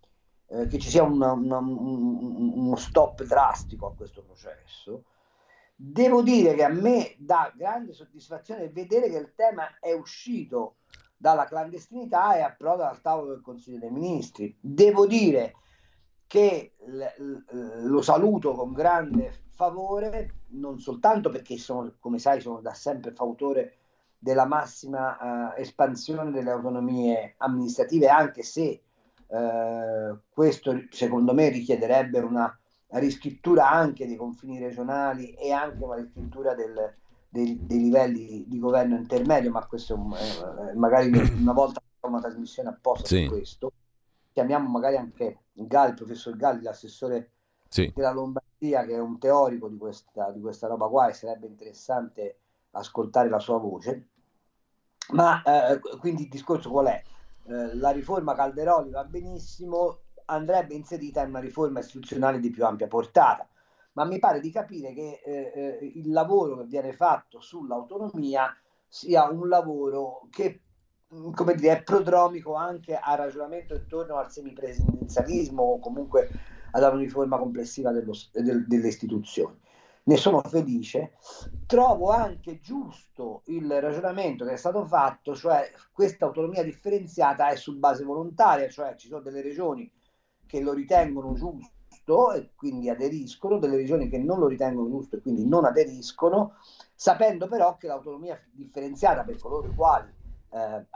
[0.48, 5.04] eh, che ci sia una, una, un, uno stop drastico a questo processo.
[5.76, 10.76] Devo dire che a me dà grande soddisfazione vedere che il tema è uscito
[11.16, 14.56] dalla clandestinità e approda al tavolo del Consiglio dei Ministri.
[14.60, 15.54] Devo dire
[16.26, 22.74] che l- lo saluto con grande favore, non soltanto perché sono, come sai, sono da
[22.74, 23.78] sempre fautore
[24.18, 28.83] della massima uh, espansione delle autonomie amministrative, anche se
[29.34, 32.56] eh, questo secondo me richiederebbe una
[32.90, 36.94] riscrittura anche dei confini regionali e anche una riscrittura del,
[37.28, 43.06] dei, dei, livelli di governo intermedio, ma questo eh, magari una volta una trasmissione apposta
[43.06, 43.24] sì.
[43.24, 43.72] su questo.
[44.32, 47.30] Chiamiamo magari anche Galli, il professor Galli, l'assessore
[47.68, 47.90] sì.
[47.94, 52.38] della Lombardia, che è un teorico di questa, di questa roba qua e sarebbe interessante
[52.72, 54.08] ascoltare la sua voce.
[55.12, 57.02] Ma eh, quindi il discorso qual è?
[57.46, 62.88] Eh, la riforma Calderoli va benissimo, andrebbe inserita in una riforma istituzionale di più ampia
[62.88, 63.46] portata,
[63.92, 68.54] ma mi pare di capire che eh, eh il lavoro che viene fatto sull'autonomia
[68.88, 70.62] sia un lavoro che
[71.14, 76.30] mm, come dire, è prodromico anche al ragionamento intorno al semipresidenzialismo o comunque
[76.70, 79.60] ad una riforma complessiva dello, del, delle istituzioni
[80.04, 81.12] ne sono felice.
[81.66, 87.78] Trovo anche giusto il ragionamento che è stato fatto, cioè questa autonomia differenziata è su
[87.78, 89.90] base volontaria, cioè ci sono delle regioni
[90.46, 95.20] che lo ritengono giusto e quindi aderiscono, delle regioni che non lo ritengono giusto e
[95.20, 96.56] quindi non aderiscono,
[96.94, 100.12] sapendo però che l'autonomia differenziata per coloro i quali
[100.50, 100.86] eh,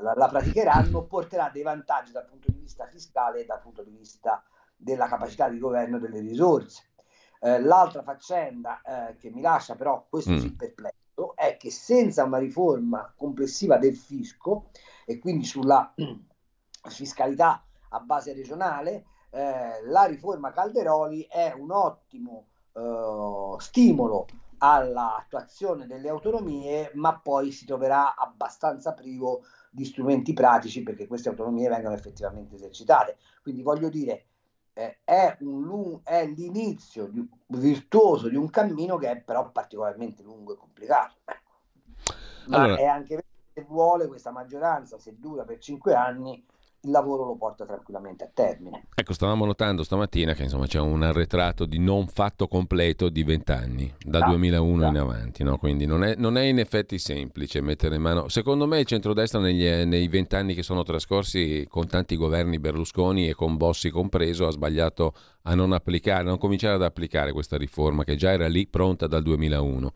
[0.00, 3.90] la, la praticheranno porterà dei vantaggi dal punto di vista fiscale e dal punto di
[3.90, 4.42] vista
[4.76, 6.90] della capacità di governo delle risorse.
[7.44, 10.38] Eh, l'altra faccenda eh, che mi lascia però questo mm.
[10.38, 14.70] sì perplesso è che senza una riforma complessiva del fisco
[15.04, 15.92] e quindi sulla
[16.88, 24.26] fiscalità a base regionale, eh, la riforma Calderoli è un ottimo eh, stimolo
[24.58, 31.68] all'attuazione delle autonomie, ma poi si troverà abbastanza privo di strumenti pratici perché queste autonomie
[31.68, 33.16] vengano effettivamente esercitate.
[33.42, 34.26] Quindi voglio dire,
[34.72, 40.56] è, un, è, l'inizio di, virtuoso di un cammino che è però particolarmente lungo e
[40.56, 41.16] complicato.
[41.24, 41.50] Ecco.
[42.46, 42.76] Ma allora...
[42.76, 46.44] è anche se vuole questa maggioranza, se dura per cinque anni,
[46.84, 48.86] il lavoro lo porta tranquillamente a termine.
[48.94, 53.52] Ecco, stavamo notando stamattina che insomma, c'è un arretrato di non fatto completo di 20
[53.52, 54.88] anni, dal ah, 2001 ah.
[54.88, 55.58] in avanti, no?
[55.58, 58.28] quindi non è, non è, in effetti semplice mettere in mano.
[58.28, 63.28] Secondo me il centrodestra negli, nei 20 anni che sono trascorsi con tanti governi Berlusconi
[63.28, 67.56] e con Bossi compreso ha sbagliato a non applicare, a non cominciare ad applicare questa
[67.56, 69.92] riforma che già era lì pronta dal 2001.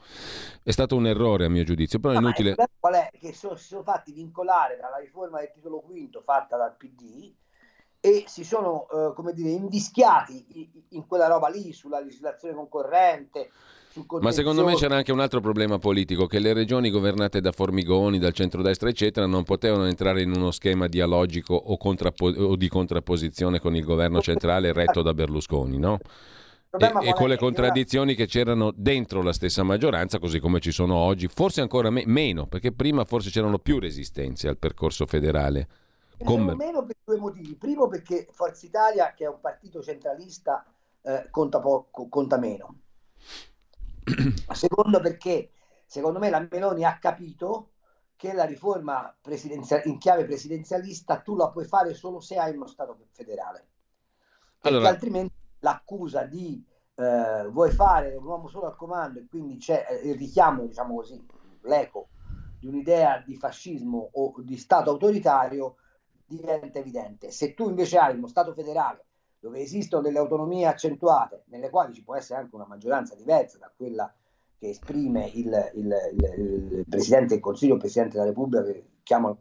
[0.63, 2.51] È stato un errore a mio giudizio, però è inutile...
[2.51, 3.11] Il qual è?
[3.19, 7.33] Che sono, si sono fatti vincolare dalla riforma del titolo quinto fatta dal PD
[8.01, 13.51] e si sono, eh, come dire, invischiati in quella roba lì sulla legislazione concorrente,
[14.21, 18.19] ma secondo me c'era anche un altro problema politico, che le regioni governate da Formigoni,
[18.19, 23.61] dal centrodestra, eccetera, non potevano entrare in uno schema dialogico o, contrappo- o di contrapposizione
[23.61, 25.99] con il governo centrale retto da Berlusconi, no?
[26.79, 30.95] E, e, con le contraddizioni che c'erano dentro la stessa maggioranza, così come ci sono
[30.95, 35.69] oggi, forse ancora me- meno, perché prima forse c'erano più resistenze al percorso federale.
[36.23, 36.55] Come...
[36.55, 37.55] Meno per due motivi.
[37.55, 40.65] Primo perché Forza Italia, che è un partito centralista,
[41.03, 42.75] eh, conta, poco, conta meno.
[44.53, 45.51] Secondo perché,
[45.85, 47.71] secondo me, la Meloni ha capito
[48.17, 49.15] che la riforma
[49.85, 53.67] in chiave presidenzialista tu la puoi fare solo se hai uno Stato federale.
[54.61, 54.89] Perché allora...
[54.89, 56.65] altrimenti l'accusa di
[56.95, 60.95] eh, vuoi fare un uomo solo al comando e quindi c'è eh, il richiamo, diciamo
[60.95, 61.27] così,
[61.63, 62.09] l'eco
[62.59, 65.77] di un'idea di fascismo o di Stato autoritario
[66.25, 67.31] diventa evidente.
[67.31, 69.05] Se tu invece hai uno Stato federale
[69.39, 73.73] dove esistono delle autonomie accentuate, nelle quali ci può essere anche una maggioranza diversa da
[73.75, 74.13] quella
[74.59, 79.37] che esprime il, il, il, il Presidente del Consiglio, il Presidente della Repubblica, che chiama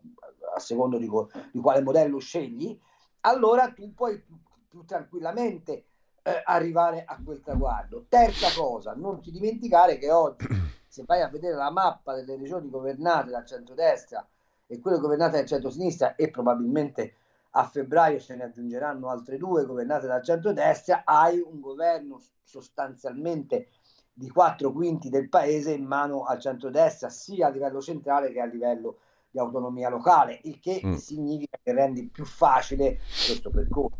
[0.55, 1.09] a secondo di,
[1.51, 2.77] di quale modello scegli,
[3.21, 5.85] allora tu puoi più, più tranquillamente
[6.21, 8.05] eh, arrivare a quel traguardo.
[8.09, 10.45] Terza cosa, non ti dimenticare che oggi,
[10.87, 14.27] se vai a vedere la mappa delle regioni governate dal centrodestra
[14.67, 17.15] e quelle governate dal centro-sinistra e probabilmente
[17.57, 23.69] a febbraio se ne aggiungeranno altre due governate dal centro-destra, hai un governo sostanzialmente
[24.11, 28.45] di quattro quinti del paese in mano al centro-destra, sia a livello centrale che a
[28.45, 28.97] livello
[29.29, 30.93] di autonomia locale, il che mm.
[30.93, 33.97] significa che rendi più facile questo percorso.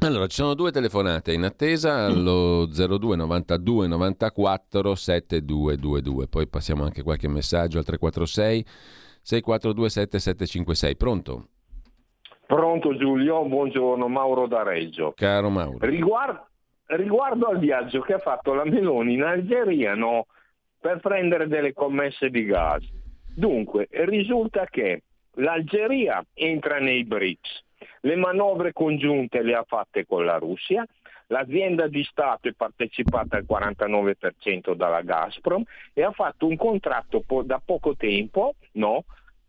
[0.00, 7.02] Allora, ci sono due telefonate in attesa allo 02 92 94 7222, poi passiamo anche
[7.02, 8.66] qualche messaggio al 346
[9.22, 10.96] 642 7756.
[10.96, 11.48] Pronto?
[12.46, 15.12] Pronto Giulio, buongiorno, Mauro da Reggio.
[15.16, 15.78] Caro Mauro.
[15.80, 16.46] Riguardo,
[16.86, 20.26] riguardo al viaggio che ha fatto la Meloni in Algeria no,
[20.80, 22.84] per prendere delle commesse di gas.
[23.34, 25.02] Dunque, risulta che
[25.34, 27.64] l'Algeria entra nei BRICS,
[28.02, 30.86] le manovre congiunte le ha fatte con la Russia,
[31.26, 37.42] l'azienda di Stato è partecipata al 49% dalla Gazprom e ha fatto un contratto po-
[37.42, 39.04] da poco tempo no,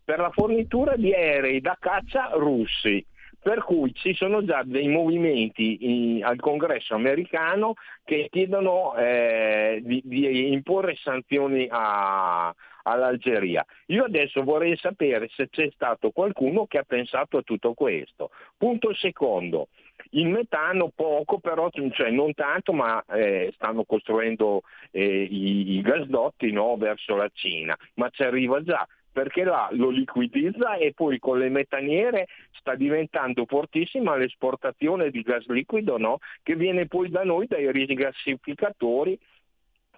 [0.08, 3.04] per la fornitura di aerei da caccia russi
[3.40, 10.00] Per cui ci sono già dei movimenti in, al congresso americano che chiedono eh, di,
[10.02, 12.54] di, imporre sanzioni a,
[12.84, 13.64] all'Algeria.
[13.88, 18.30] Io adesso vorrei sapere se c'è stato qualcuno che ha pensato a tutto questo.
[18.56, 19.68] Punto secondo,
[20.12, 26.50] il metano poco, però cioè non tanto, ma eh, stanno costruendo eh, i, i, gasdotti
[26.50, 28.86] no, verso la Cina, ma ci arriva già
[29.18, 35.44] perché là lo liquidizza e poi con le metaniere sta diventando fortissima l'esportazione di gas
[35.48, 36.18] liquido no?
[36.40, 39.18] che viene poi da noi dai rigassificatori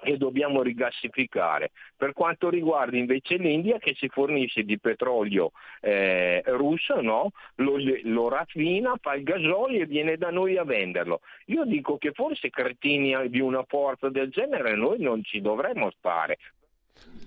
[0.03, 1.73] che dobbiamo rigassificare.
[1.95, 5.51] Per quanto riguarda invece l'India che si fornisce di petrolio
[5.83, 7.33] eh, russo, no?
[7.57, 11.21] lo, lo, raffina, fa il gasolio e viene da noi a venderlo.
[11.49, 16.39] Io dico che forse cretini di una forza del genere noi non ci dovremmo stare.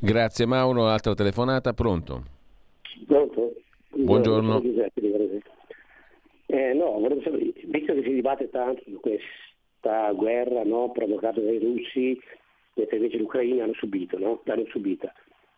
[0.04, 2.24] Grazie Mauro, altra telefonata, pronto?
[3.08, 3.54] Pronto?
[3.88, 4.62] Buongiorno.
[6.48, 11.58] Eh, no, volevo sapere, visto che si dibatte tanto su questa guerra no, provocata dai
[11.58, 12.20] russi,
[12.74, 14.42] mentre invece l'Ucraina hanno subito, no?
[14.44, 15.10] l'hanno subita.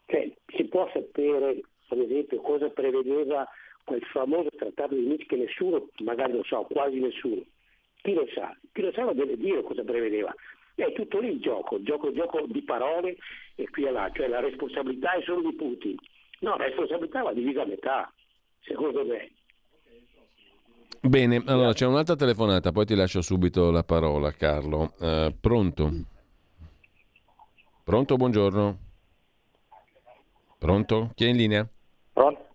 [0.05, 3.47] Cioè, si può sapere, per esempio, cosa prevedeva
[3.83, 7.41] quel famoso trattato di Minsk che nessuno, magari lo so, quasi nessuno.
[8.03, 8.55] Chi lo sa?
[8.73, 10.31] Chi lo sa lo deve dire cosa prevedeva.
[10.75, 13.15] È tutto lì il gioco, il gioco, il gioco di parole
[13.55, 15.95] e qui e là, cioè la responsabilità è solo di Putin.
[16.39, 18.13] No, la responsabilità va divisa a metà,
[18.59, 19.31] secondo me.
[20.99, 24.93] Bene, allora c'è un'altra telefonata, poi ti lascio subito la parola, Carlo.
[24.99, 25.91] Uh, pronto?
[27.83, 28.77] Pronto, buongiorno.
[30.57, 31.11] Pronto?
[31.13, 31.67] Chi è in linea?
[32.11, 32.47] Pronto?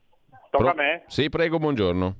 [0.50, 1.04] Tocca Pro- a me?
[1.06, 2.16] Sì, prego, buongiorno.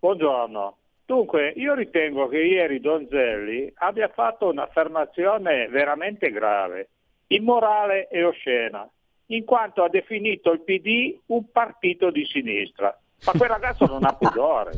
[0.00, 0.76] Buongiorno.
[1.12, 6.88] Dunque, io ritengo che ieri Donzelli abbia fatto un'affermazione veramente grave,
[7.26, 8.88] immorale e oscena,
[9.26, 12.98] in quanto ha definito il PD un partito di sinistra.
[13.24, 14.72] Ma quel ragazzo non ha pudore.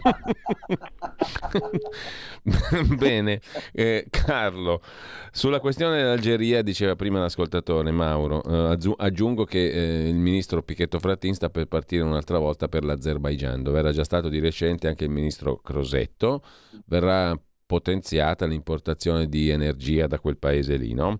[2.96, 3.40] Bene,
[3.72, 4.82] eh, Carlo,
[5.30, 11.34] sulla questione dell'Algeria diceva prima l'ascoltatore Mauro, eh, aggiungo che eh, il ministro Pichetto Frattin
[11.34, 15.10] sta per partire un'altra volta per l'Azerbaigian, dove era già stato di recente anche il
[15.10, 16.42] ministro Crosetto,
[16.86, 21.18] verrà potenziata l'importazione di energia da quel paese lì, no?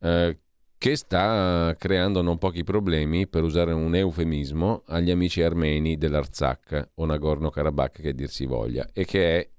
[0.00, 0.38] Eh,
[0.78, 7.06] che sta creando non pochi problemi, per usare un eufemismo, agli amici armeni dell'Arzak o
[7.06, 9.50] Nagorno-Karabakh che dir si voglia, e che è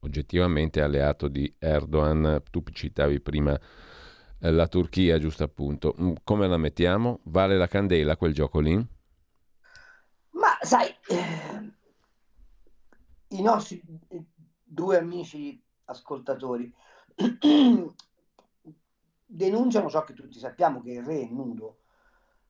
[0.00, 2.42] oggettivamente alleato di Erdogan.
[2.50, 3.58] Tu citavi prima
[4.40, 5.94] eh, la Turchia, giusto appunto.
[6.00, 7.20] Mm, come la mettiamo?
[7.24, 8.74] Vale la candela quel gioco lì?
[8.74, 11.72] Ma sai, eh,
[13.28, 13.82] i nostri
[14.62, 16.72] due amici ascoltatori
[19.34, 21.78] denunciano ciò che tutti sappiamo che il re è nudo.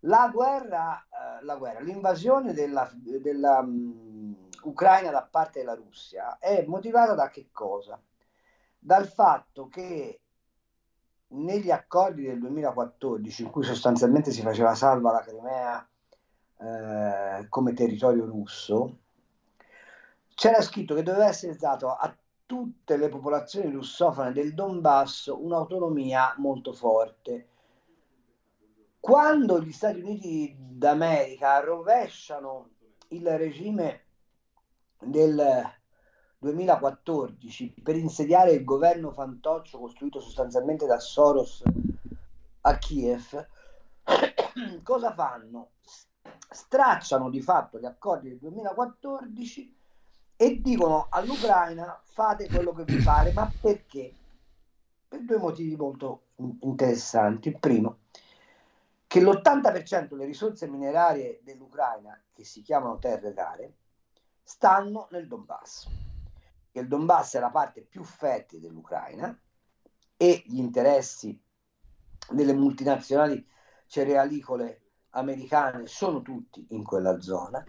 [0.01, 6.65] La guerra, eh, la guerra l'invasione della, della um, Ucraina da parte della Russia è
[6.67, 7.99] motivata da che cosa?
[8.79, 10.21] Dal fatto che
[11.29, 15.89] negli accordi del 2014, in cui sostanzialmente si faceva salva la Crimea
[16.59, 18.99] eh, come territorio russo,
[20.35, 22.15] c'era scritto che doveva essere dato a
[22.55, 27.49] tutte le popolazioni russofone del Donbass un'autonomia molto forte.
[29.01, 32.69] Quando gli Stati Uniti d'America rovesciano
[33.09, 34.05] il regime
[35.01, 35.69] del
[36.39, 41.65] 2014 per insediare il governo fantoccio costruito sostanzialmente da Soros
[42.61, 43.49] a Kiev,
[44.85, 45.71] cosa fanno?
[46.49, 49.74] Stracciano di fatto gli accordi del 2014
[50.45, 54.15] e dicono all'Ucraina fate quello che vi pare, ma perché?
[55.09, 56.27] Per due motivi molto
[56.61, 57.49] interessanti.
[57.49, 58.01] Il primo,
[59.07, 63.77] che l'80% delle risorse minerarie dell'Ucraina, che si chiamano terre rare,
[64.43, 65.89] stanno nel Donbass.
[66.73, 69.35] Il Donbass è la parte più fertile dell'Ucraina
[70.15, 71.43] e gli interessi
[72.29, 73.49] delle multinazionali
[73.87, 77.65] cerealicole americane sono tutti in quella zona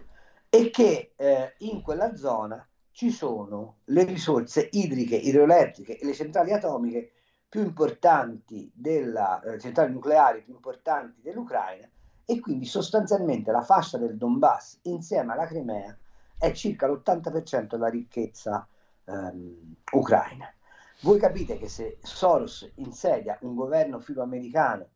[0.56, 6.54] e che eh, in quella zona ci sono le risorse idriche, idroelettriche e le centrali
[6.54, 7.12] atomiche
[7.46, 11.86] più importanti della eh, centrali nucleari più importanti dell'Ucraina
[12.24, 15.94] e quindi sostanzialmente la fascia del Donbass insieme alla Crimea
[16.38, 18.66] è circa l'80% della ricchezza
[19.04, 20.50] ehm, ucraina.
[21.00, 24.88] Voi capite che se Soros insedia un governo filoamericano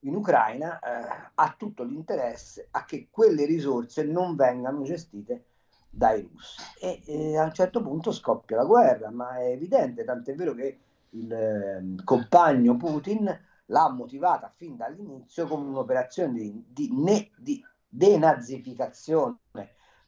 [0.00, 5.44] in Ucraina eh, ha tutto l'interesse a che quelle risorse non vengano gestite
[5.90, 10.34] dai russi e eh, a un certo punto scoppia la guerra, ma è evidente, tant'è
[10.34, 10.78] vero che
[11.10, 19.38] il eh, compagno Putin l'ha motivata fin dall'inizio come un'operazione di, di, ne, di denazificazione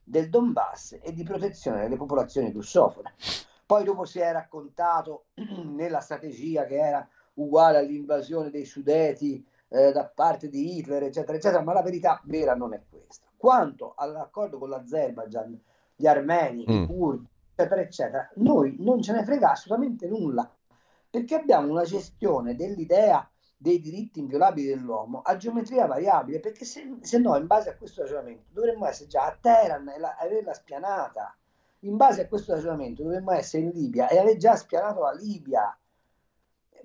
[0.02, 3.14] del Donbass e di protezione delle popolazioni russofone.
[3.66, 5.26] Poi dopo si è raccontato
[5.64, 11.62] nella strategia che era uguale all'invasione dei Sudeti eh, da parte di Hitler, eccetera, eccetera,
[11.62, 13.26] ma la verità vera non è questa.
[13.36, 15.58] Quanto all'accordo con l'Azerbaijan,
[15.94, 16.82] gli armeni, mm.
[16.82, 20.50] i curdi, eccetera, eccetera, noi non ce ne frega assolutamente nulla,
[21.08, 27.18] perché abbiamo una gestione dell'idea dei diritti inviolabili dell'uomo a geometria variabile, perché se, se
[27.18, 31.36] no, in base a questo ragionamento, dovremmo essere già a Teheran e la, averla spianata.
[31.80, 35.78] In base a questo ragionamento dovremmo essere in Libia e aver già spianato la Libia.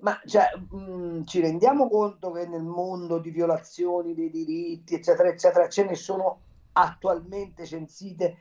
[0.00, 5.28] Ma cioè, mh, mm, ci rendiamo conto che nel mondo di violazioni dei diritti, eccetera,
[5.28, 6.40] eccetera, ce ne sono
[6.72, 8.38] attualmente censite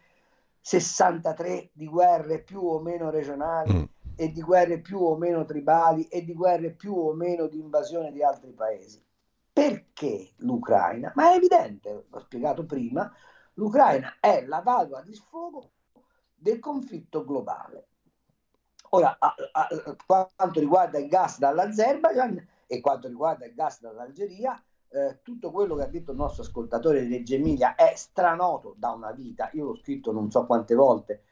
[0.60, 3.84] 63 di guerre più o meno regionali mm.
[4.16, 8.12] e di guerre più o meno tribali e di guerre più o meno di invasione
[8.12, 9.04] di altri paesi.
[9.54, 11.12] Perché l'Ucraina?
[11.16, 13.10] Ma è evidente, l'ho spiegato prima,
[13.54, 15.72] l'Ucraina è la valvola di sfogo
[16.34, 17.88] del conflitto globale.
[18.96, 19.68] Ora, a, a,
[20.06, 25.84] quanto riguarda il gas dall'Azerbaijan e quanto riguarda il gas dall'Algeria, eh, tutto quello che
[25.84, 29.50] ha detto il nostro ascoltatore di Reggio Emilia è stranoto da una vita.
[29.52, 31.24] Io l'ho scritto non so quante volte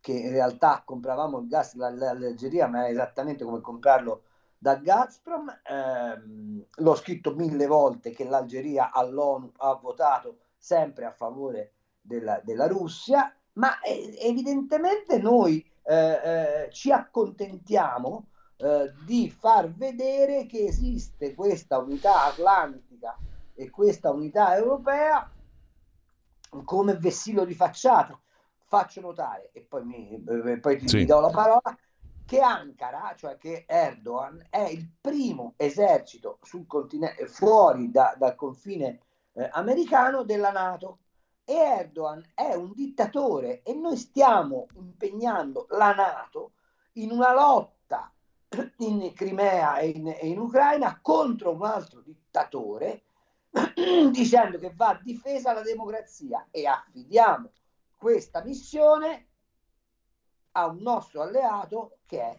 [0.00, 4.22] che in realtà compravamo il gas dall'Algeria, ma è esattamente come comprarlo
[4.56, 5.48] da Gazprom.
[5.48, 12.68] Eh, l'ho scritto mille volte che l'Algeria all'ONU ha votato sempre a favore della, della
[12.68, 18.26] Russia, ma eh, evidentemente noi eh, eh, ci accontentiamo
[18.58, 23.16] eh, di far vedere che esiste questa unità atlantica
[23.54, 25.30] e questa unità europea
[26.64, 28.20] come vessillo di facciata.
[28.66, 31.04] Faccio notare, e poi, mi, eh, poi ti, sì.
[31.06, 31.78] do la parola,
[32.26, 39.00] che Ankara, cioè che Erdogan, è il primo esercito sul continente, fuori da, dal confine
[39.32, 40.98] eh, americano della Nato.
[41.50, 46.52] Erdogan è un dittatore e noi stiamo impegnando la Nato
[46.94, 48.12] in una lotta
[48.78, 53.04] in Crimea e in, in Ucraina contro un altro dittatore
[54.12, 57.50] dicendo che va difesa la democrazia e affidiamo
[57.96, 59.26] questa missione
[60.52, 62.38] a un nostro alleato che è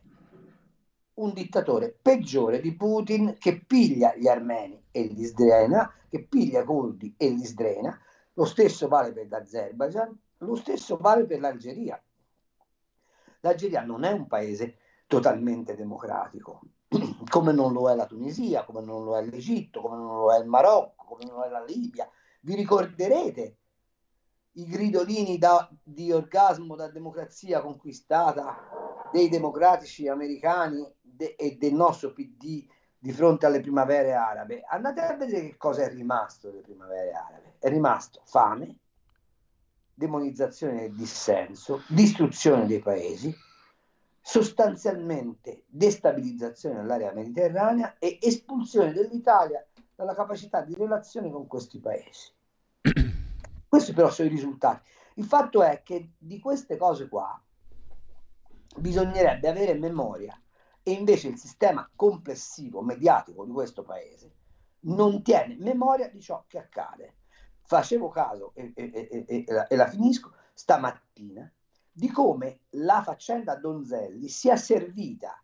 [1.16, 6.66] un dittatore peggiore di Putin che piglia gli armeni e li sdrena, che piglia i
[6.66, 8.00] curdi e li sdrena.
[8.40, 12.02] Lo stesso vale per l'Azerbaijan, lo stesso vale per l'Algeria.
[13.42, 14.78] L'Algeria non è un paese
[15.08, 16.62] totalmente democratico,
[17.30, 20.40] come non lo è la Tunisia, come non lo è l'Egitto, come non lo è
[20.40, 22.10] il Marocco, come non lo è la Libia.
[22.40, 23.58] Vi ricorderete
[24.54, 28.56] i gridolini da, di orgasmo da democrazia conquistata
[29.12, 32.66] dei democratici americani de, e del nostro PD
[33.00, 34.62] di fronte alle primavere arabe?
[34.68, 37.56] Andate a vedere che cosa è rimasto delle primavere arabe.
[37.58, 38.76] È rimasto fame,
[39.94, 43.34] demonizzazione del dissenso, distruzione dei paesi,
[44.22, 52.32] sostanzialmente destabilizzazione dell'area mediterranea e espulsione dell'Italia dalla capacità di relazione con questi paesi.
[53.70, 54.88] Questi però sono i risultati.
[55.16, 57.40] Il fatto è che di queste cose qua
[58.78, 60.40] bisognerebbe avere memoria
[60.90, 64.34] e invece il sistema complessivo mediatico di questo paese
[64.82, 67.18] non tiene memoria di ciò che accade.
[67.62, 71.52] Facevo caso e, e, e, e la finisco stamattina
[71.92, 75.40] di come la faccenda Donzelli sia servita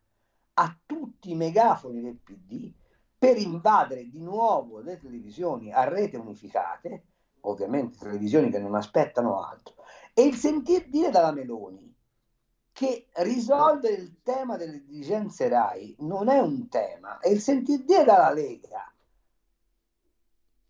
[0.53, 2.73] a tutti i megafoni del PD
[3.15, 7.05] per invadere di nuovo le televisioni a rete unificate,
[7.41, 9.75] ovviamente televisioni che non aspettano altro,
[10.11, 11.94] e il sentir dire dalla Meloni
[12.76, 18.03] che risolvere il tema delle dirigenze RAI non è un tema, è il sentir dire
[18.03, 18.93] dalla Lega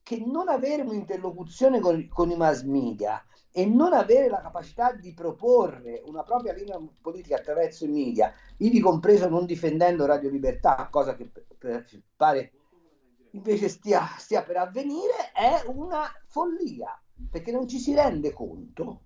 [0.04, 5.16] che non avere un'interlocuzione con, con i mass media e non avere la capacità di
[5.16, 11.16] proporre una propria linea politica attraverso i media, ivi compreso non difendendo Radio Libertà, cosa
[11.16, 12.52] che per, per, pare
[13.32, 17.02] invece stia, stia per avvenire, è una follia,
[17.32, 19.05] perché non ci si rende conto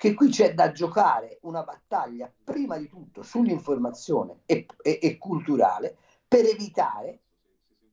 [0.00, 5.94] che qui c'è da giocare una battaglia prima di tutto sull'informazione e, e, e culturale
[6.26, 7.20] per evitare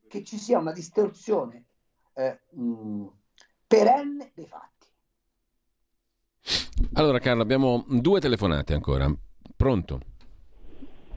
[0.08, 1.66] che ci sia una distorsione
[2.14, 3.08] eh, mh,
[3.68, 4.88] perenne dei fatti.
[6.94, 9.14] Allora Carlo, abbiamo due telefonate ancora.
[9.58, 10.00] Pronto?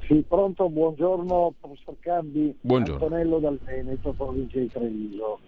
[0.08, 2.58] Sì, pronto, buongiorno professor Cambi.
[2.60, 3.04] Buongiorno.
[3.04, 5.38] Antonello dal Veneto, provincia di Treviso.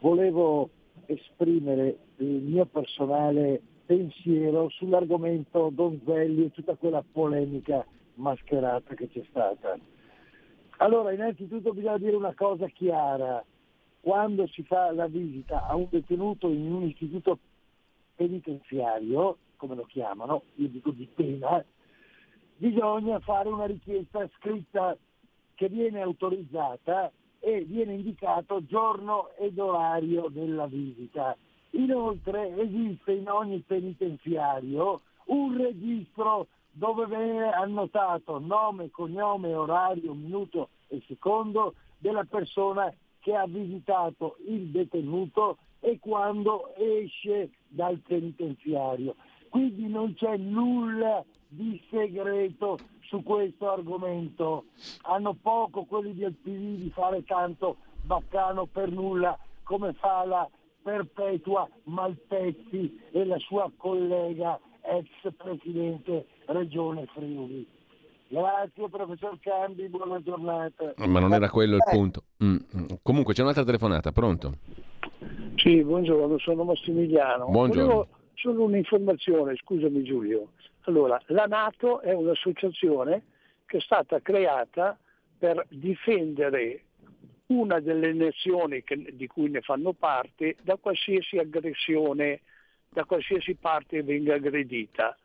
[0.00, 0.68] Volevo
[1.06, 9.78] esprimere il mio personale pensiero sull'argomento Donzelli e tutta quella polemica mascherata che c'è stata.
[10.78, 13.42] Allora, innanzitutto bisogna dire una cosa chiara.
[14.00, 17.38] Quando si fa la visita a un detenuto in un istituto
[18.14, 21.64] penitenziario, come lo chiamano, io dico di pena,
[22.56, 24.96] bisogna fare una richiesta scritta
[25.54, 27.10] che viene autorizzata
[27.40, 31.36] e viene indicato giorno ed orario della visita.
[31.76, 41.02] Inoltre esiste in ogni penitenziario un registro dove viene annotato nome, cognome, orario, minuto e
[41.06, 49.14] secondo della persona che ha visitato il detenuto e quando esce dal penitenziario.
[49.50, 54.66] Quindi non c'è nulla di segreto su questo argomento.
[55.02, 60.48] Hanno poco quelli del PD di fare tanto baccano per nulla come fa la
[60.86, 67.66] perpetua Malpezzi e la sua collega ex presidente Regione Friuli.
[68.28, 70.94] Grazie professor Cambi, buona giornata.
[70.98, 72.22] Ma non era quello il punto.
[72.44, 72.54] Mm.
[72.54, 72.84] mm.
[73.02, 74.58] Comunque c'è un'altra telefonata, pronto?
[75.56, 77.46] Sì, buongiorno, sono Massimiliano.
[77.46, 77.86] Buongiorno.
[77.86, 80.50] Volevo solo un'informazione, scusami Giulio.
[80.82, 83.22] Allora, la Nato è un'associazione
[83.66, 84.96] che è stata creata
[85.36, 86.82] per difendere
[87.48, 92.40] una delle nazioni che, di cui ne fanno parte da qualsiasi aggressione,
[92.88, 95.16] da qualsiasi parte venga aggredita.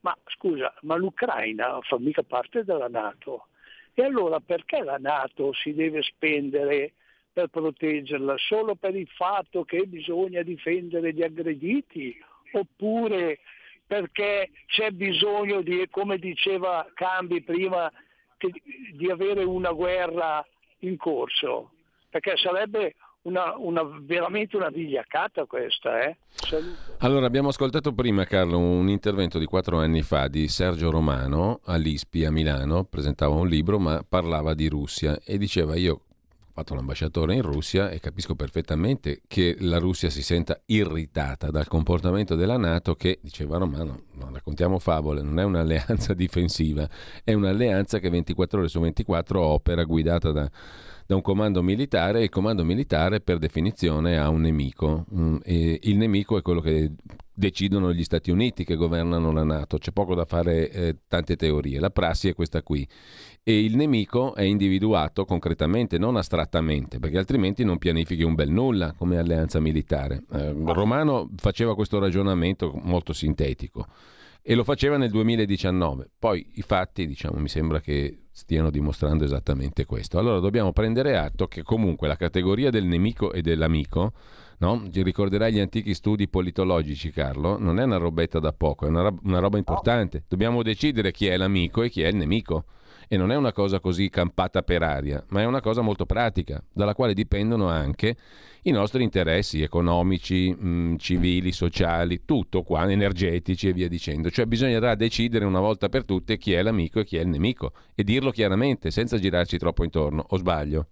[0.00, 3.48] Ma scusa, ma l'Ucraina fa mica parte della Nato.
[3.94, 6.92] E allora perché la Nato si deve spendere
[7.32, 8.36] per proteggerla?
[8.38, 12.16] Solo per il fatto che bisogna difendere gli aggrediti?
[12.52, 13.40] Oppure
[13.86, 17.90] perché c'è bisogno di, come diceva Cambi prima,
[18.36, 18.52] che,
[18.92, 20.46] di avere una guerra
[20.80, 21.70] in corso?
[22.08, 26.02] Perché sarebbe una, una, veramente una vigliaccata questa.
[26.02, 26.16] Eh?
[26.98, 32.24] Allora, abbiamo ascoltato prima, Carlo, un intervento di quattro anni fa di Sergio Romano all'ISPI
[32.24, 36.02] a Milano, presentava un libro ma parlava di Russia e diceva io
[36.58, 42.34] fatto l'ambasciatore in Russia e capisco perfettamente che la Russia si senta irritata dal comportamento
[42.34, 46.88] della Nato che, diceva Romano, non raccontiamo favole, non è un'alleanza difensiva,
[47.22, 50.50] è un'alleanza che 24 ore su 24 opera guidata da,
[51.08, 55.78] da un comando militare e il comando militare per definizione ha un nemico mm, e
[55.84, 56.92] il nemico è quello che
[57.32, 61.80] decidono gli Stati Uniti che governano la Nato, c'è poco da fare, eh, tante teorie,
[61.80, 62.86] la prassi è questa qui.
[63.42, 68.92] E il nemico è individuato concretamente, non astrattamente, perché altrimenti non pianifichi un bel nulla
[68.92, 70.24] come alleanza militare.
[70.30, 73.86] Eh, Romano faceva questo ragionamento molto sintetico
[74.50, 76.08] e lo faceva nel 2019.
[76.18, 80.18] Poi i fatti, diciamo, mi sembra che stiano dimostrando esattamente questo.
[80.18, 84.12] Allora dobbiamo prendere atto che comunque la categoria del nemico e dell'amico,
[84.60, 84.88] no?
[84.90, 89.38] Ricorderai gli antichi studi politologici, Carlo, non è una robetta da poco, è una, una
[89.38, 90.24] roba importante.
[90.26, 92.64] Dobbiamo decidere chi è l'amico e chi è il nemico.
[93.08, 96.62] E non è una cosa così campata per aria, ma è una cosa molto pratica,
[96.72, 98.16] dalla quale dipendono anche
[98.62, 104.30] i nostri interessi economici, mh, mm, civili, sociali, tutto qua, energetici e via dicendo.
[104.30, 107.72] Cioè bisognerà decidere una volta per tutte chi è l'amico e chi è il nemico
[107.94, 110.86] e dirlo chiaramente, senza girarci troppo intorno, o sbaglio?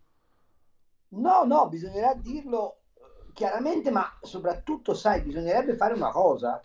[1.08, 6.62] No, no, bisognerà dirlo eh, chiaramente, ma soprattutto, sai, bisognerebbe fare una cosa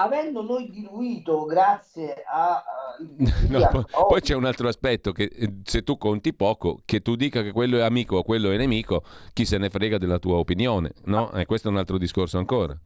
[0.00, 2.62] avendo noi diluito grazie a...
[3.48, 7.14] No, poi, poi, c'è un altro aspetto che eh, se tu conti poco, che tu
[7.14, 10.36] dica che quello è amico o quello è nemico, chi se ne frega della tua
[10.36, 11.32] opinione, no?
[11.32, 12.76] E questo è un altro discorso ancora.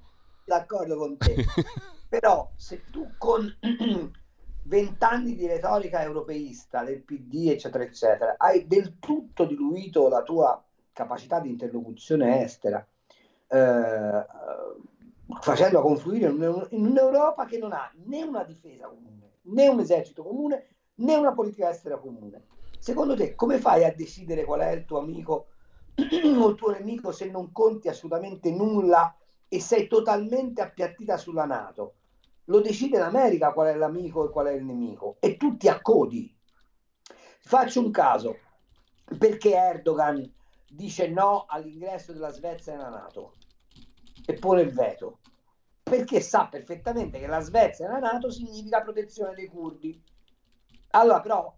[0.44, 1.44] D'accordo con te.
[2.08, 3.50] Però se tu con
[4.64, 11.40] vent'anni di retorica europeista del PD, eccetera, eccetera, hai del tutto diluito la tua capacità
[11.40, 12.86] di interlocuzione estera,
[13.48, 14.26] eh,
[15.40, 20.76] facendo confluire in un'Europa che non ha né una difesa comune, né un esercito comune,
[20.96, 22.46] né una politica estera comune.
[22.78, 25.48] Secondo te, come fai a decidere qual è il tuo amico
[25.96, 29.16] o il tuo nemico se non conti assolutamente nulla
[29.48, 31.94] e sei totalmente appiattita sulla Nato?
[32.46, 36.34] Lo decide l'America qual è l'amico e qual è il nemico e tu ti accodi.
[37.44, 38.36] Faccio un caso,
[39.18, 40.32] perché Erdogan
[40.68, 43.34] dice no all'ingresso della Svezia nella Nato?
[44.24, 45.18] e pone il veto
[45.92, 50.02] perché sa perfettamente che la Svezia nella Nato significa protezione dei curdi.
[50.92, 51.54] Allora, però,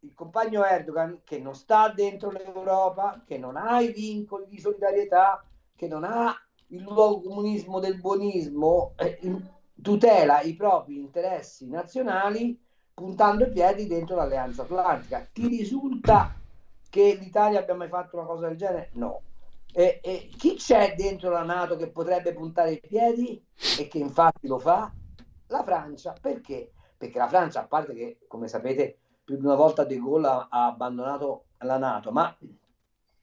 [0.00, 5.44] il compagno Erdogan, che non sta dentro l'Europa, che non ha i vincoli di solidarietà,
[5.76, 6.34] che non ha
[6.68, 9.20] il nuovo comunismo del buonismo, eh,
[9.80, 12.60] tutela i propri interessi nazionali
[12.92, 15.24] puntando i piedi dentro l'Alleanza Atlantica.
[15.32, 16.34] Ti risulta
[16.88, 18.90] che l'Italia abbia mai fatto una cosa del genere?
[18.94, 19.22] No.
[19.72, 23.44] E, e chi c'è dentro la Nato che potrebbe puntare i piedi
[23.78, 24.92] e che infatti lo fa?
[25.46, 26.14] La Francia.
[26.20, 26.72] Perché?
[26.96, 30.48] Perché la Francia, a parte che, come sapete, più di una volta De Gaulle ha,
[30.50, 32.36] ha abbandonato la Nato, ma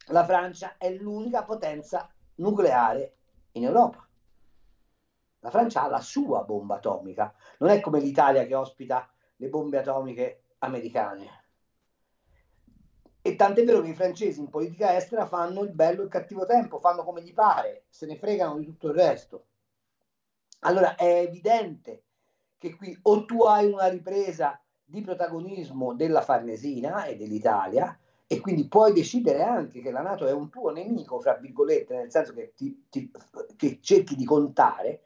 [0.07, 3.15] la Francia è l'unica potenza nucleare
[3.53, 4.07] in Europa.
[5.39, 9.77] La Francia ha la sua bomba atomica, non è come l'Italia che ospita le bombe
[9.77, 11.46] atomiche americane.
[13.27, 16.45] E tant'è vero che i francesi in politica estera fanno il bello e il cattivo
[16.45, 19.47] tempo, fanno come gli pare, se ne fregano di tutto il resto.
[20.59, 22.03] Allora è evidente
[22.57, 28.65] che qui o tu hai una ripresa di protagonismo della Farnesina e dell'Italia e quindi
[28.69, 32.53] puoi decidere anche che la Nato è un tuo nemico, fra virgolette, nel senso che,
[32.55, 33.11] ti, ti,
[33.57, 35.01] che cerchi di contare,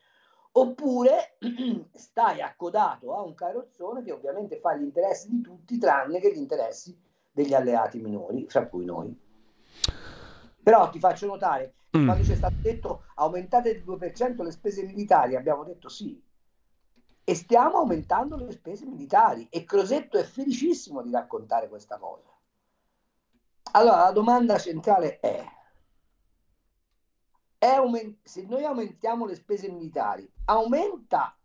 [0.51, 1.38] oppure
[1.91, 6.38] stai accodato a un carrozzone che ovviamente fa gli interessi di tutti tranne che gli
[6.38, 9.17] interessi degli alleati minori, fra cui noi.
[10.61, 12.05] Però ti faccio notare, mm.
[12.05, 16.21] quando ci è stato detto aumentate del 2% le spese militari, abbiamo detto sì,
[17.23, 22.29] e stiamo aumentando le spese militari e Crosetto è felicissimo di raccontare questa cosa.
[23.73, 25.45] Allora la domanda centrale è,
[27.57, 31.36] è aument- se noi aumentiamo le spese militari, aumenta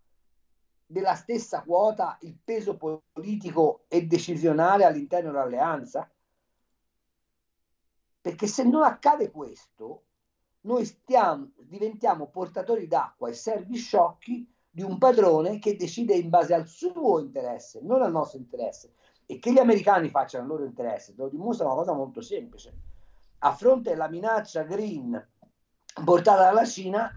[0.87, 2.77] della stessa quota il peso
[3.13, 6.09] politico e decisionale all'interno dell'alleanza?
[8.21, 10.03] Perché se non accade questo,
[10.63, 16.53] noi stiamo, diventiamo portatori d'acqua e servi sciocchi di un padrone che decide in base
[16.53, 18.93] al suo interesse, non al nostro interesse.
[19.27, 22.75] E che gli americani facciano il loro interesse, te lo dimostra una cosa molto semplice.
[23.39, 25.29] A fronte della minaccia green
[26.05, 27.11] portata dalla Cina,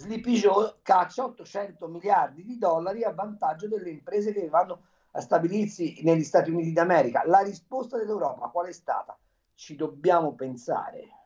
[0.00, 6.00] Sleepy Joe caccia 800 miliardi di dollari a vantaggio delle imprese che vanno a stabilirsi
[6.02, 7.22] negli Stati Uniti d'America.
[7.26, 9.18] La risposta dell'Europa qual è stata?
[9.52, 11.19] Ci dobbiamo pensare.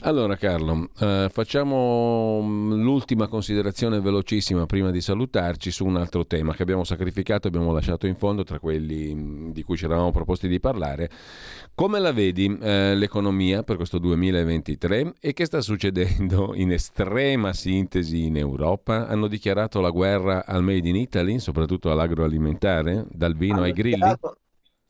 [0.00, 6.54] Allora Carlo, eh, facciamo mm, l'ultima considerazione velocissima prima di salutarci su un altro tema
[6.54, 10.10] che abbiamo sacrificato e abbiamo lasciato in fondo tra quelli mm, di cui ci eravamo
[10.10, 11.08] proposti di parlare.
[11.74, 18.24] Come la vedi eh, l'economia per questo 2023 e che sta succedendo in estrema sintesi
[18.24, 19.06] in Europa?
[19.06, 23.94] Hanno dichiarato la guerra al Made in Italy, soprattutto all'agroalimentare, dal vino hanno ai grilli?
[23.94, 24.36] Dichiarato,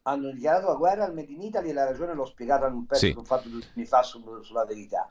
[0.02, 2.86] hanno dichiarato la guerra al Made in Italy e la ragione l'ho spiegata in un
[2.86, 3.12] pezzo Sì.
[3.12, 5.08] che ho fatto due giorni fa su- sulla verità.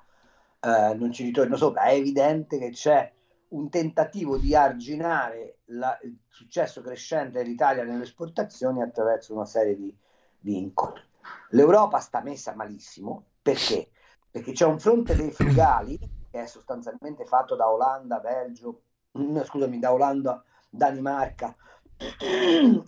[0.60, 3.12] Eh, non ci ritorno sopra, è evidente che c'è
[3.50, 9.96] un tentativo di arginare la- il successo crescente dell'Italia nelle esportazioni attraverso una serie di
[10.40, 11.02] vincoli.
[11.50, 13.90] L'Europa sta messa malissimo perché?
[14.30, 15.98] Perché c'è un fronte dei frugali
[16.32, 18.82] che è sostanzialmente fatto da Olanda, Belgio,
[19.12, 21.54] no, scusami, da Olanda, Danimarca,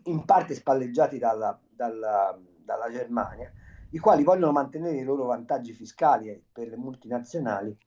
[0.03, 3.51] in parte spalleggiati dalla, dalla, dalla Germania,
[3.91, 7.77] i quali vogliono mantenere i loro vantaggi fiscali per le multinazionali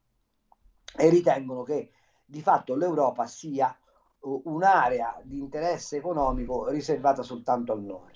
[0.97, 1.91] e ritengono che
[2.25, 3.77] di fatto l'Europa sia
[4.21, 8.15] un'area di interesse economico riservata soltanto al nord.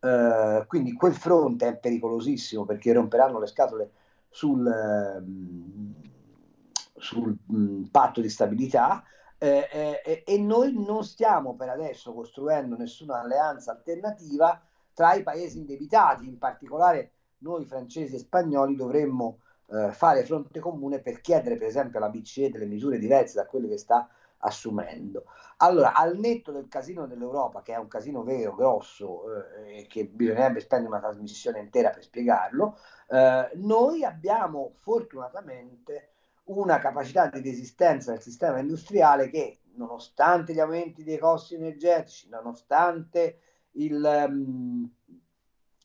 [0.00, 3.92] Eh, quindi quel fronte è pericolosissimo perché romperanno le scatole
[4.28, 5.94] sul, ehm,
[6.96, 9.02] sul mh, patto di stabilità
[9.38, 9.68] eh,
[10.04, 14.60] eh, e noi non stiamo per adesso costruendo nessuna alleanza alternativa
[14.92, 21.00] tra i paesi indebitati, in particolare noi francesi e spagnoli dovremmo eh, fare fronte comune
[21.00, 24.08] per chiedere per esempio alla BCE delle misure diverse da quelle che sta
[24.38, 25.24] assumendo.
[25.58, 29.24] Allora, al netto del casino dell'Europa, che è un casino vero, grosso,
[29.64, 32.76] eh, che bisognerebbe spendere una trasmissione intera per spiegarlo,
[33.08, 36.13] eh, noi abbiamo fortunatamente
[36.44, 43.38] una capacità di resistenza del sistema industriale che, nonostante gli aumenti dei costi energetici, nonostante
[43.72, 44.88] il, um,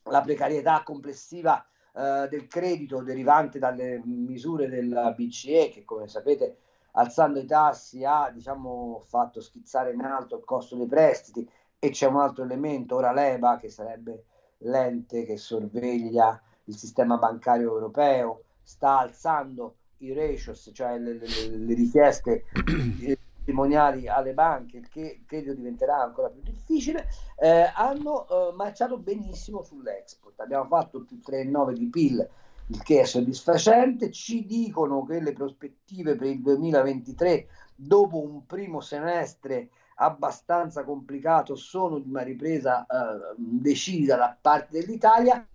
[0.04, 6.58] la precarietà complessiva uh, del credito derivante dalle misure della BCE, che come sapete
[6.92, 11.48] alzando i tassi ha diciamo, fatto schizzare in alto il costo dei prestiti.
[11.82, 14.24] E c'è un altro elemento, ora l'EBA, che sarebbe
[14.58, 21.26] l'ente che sorveglia il sistema bancario europeo, sta alzando i ratios, cioè le, le,
[21.56, 22.44] le richieste
[23.50, 30.40] testimoniali alle banche, che credo diventerà ancora più difficile, eh, hanno eh, marciato benissimo sull'export.
[30.40, 32.28] Abbiamo fatto più 3,9 di PIL,
[32.68, 34.10] il che è soddisfacente.
[34.10, 41.98] Ci dicono che le prospettive per il 2023, dopo un primo semestre abbastanza complicato, sono
[41.98, 45.46] di una ripresa eh, decisa da parte dell'Italia,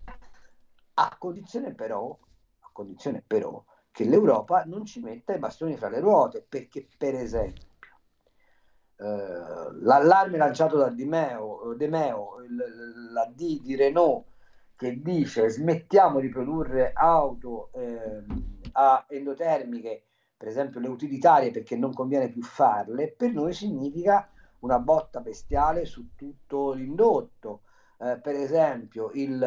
[0.98, 2.16] a condizione però,
[2.60, 3.62] a condizione però
[3.96, 7.64] che l'Europa non ci metta i bastoni fra le ruote, perché per esempio
[8.98, 12.34] eh, l'allarme lanciato da Dimeo, Demeo,
[13.10, 14.26] la D di Renault,
[14.76, 18.22] che dice smettiamo di produrre auto eh,
[18.72, 20.02] a endotermiche,
[20.36, 24.28] per esempio le utilitarie, perché non conviene più farle, per noi significa
[24.58, 27.62] una botta bestiale su tutto l'indotto.
[27.98, 29.38] Eh, per esempio il,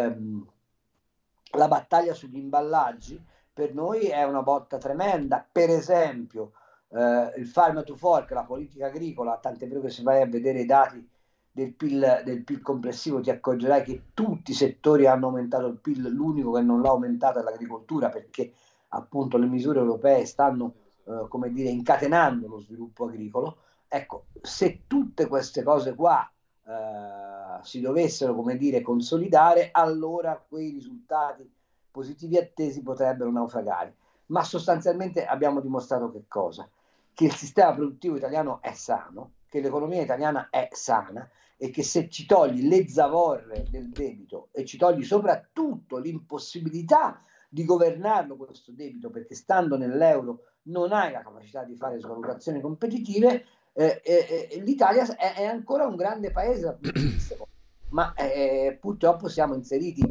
[1.51, 5.45] la battaglia sugli imballaggi per noi è una botta tremenda.
[5.51, 6.53] Per esempio,
[6.89, 10.61] eh, il farm to fork, la politica agricola, tant'è vero che se vai a vedere
[10.61, 11.07] i dati
[11.51, 16.07] del PIL, del PIL complessivo ti accorgerai che tutti i settori hanno aumentato il PIL,
[16.09, 18.53] l'unico che non l'ha aumentato è l'agricoltura perché
[18.89, 20.73] appunto le misure europee stanno
[21.05, 23.57] eh, come dire incatenando lo sviluppo agricolo.
[23.87, 26.29] Ecco, se tutte queste cose qua
[26.65, 31.51] eh, si dovessero come dire consolidare, allora quei risultati
[31.91, 33.95] positivi attesi potrebbero naufragare.
[34.27, 36.69] Ma sostanzialmente abbiamo dimostrato che cosa?
[37.13, 41.27] Che il sistema produttivo italiano è sano, che l'economia italiana è sana
[41.57, 47.65] e che se ci togli le zavorre del debito e ci togli soprattutto l'impossibilità di
[47.65, 54.01] governarlo questo debito perché stando nell'euro non hai la capacità di fare svalutazioni competitive, eh,
[54.03, 56.77] eh, eh l'Italia è, è, ancora un grande paese
[57.89, 60.01] ma eh, purtroppo siamo inseriti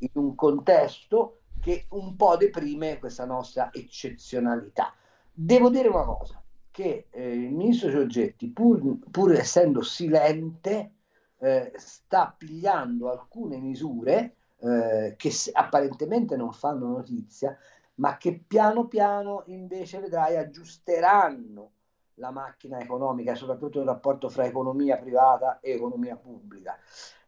[0.00, 4.92] in un contesto che un po' deprime questa nostra eccezionalità.
[5.32, 10.92] Devo dire una cosa, che eh, il ministro Giorgetti, pur, pur essendo silente,
[11.38, 17.56] eh, sta pigliando alcune misure eh, che apparentemente non fanno notizia,
[17.96, 21.70] ma che piano piano invece vedrai aggiusteranno
[22.14, 26.78] la macchina economica, soprattutto il rapporto fra economia privata e economia pubblica.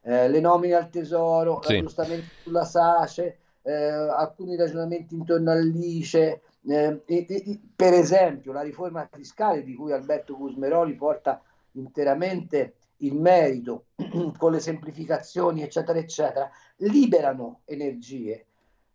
[0.05, 1.75] Eh, le nomine al tesoro, sì.
[1.75, 9.07] l'aggiustamento sulla SACE, eh, alcuni ragionamenti intorno all'ICE, eh, e, e, per esempio la riforma
[9.11, 11.41] fiscale di cui Alberto Gusmeroli porta
[11.73, 13.87] interamente il merito
[14.37, 18.45] con le semplificazioni eccetera eccetera liberano energie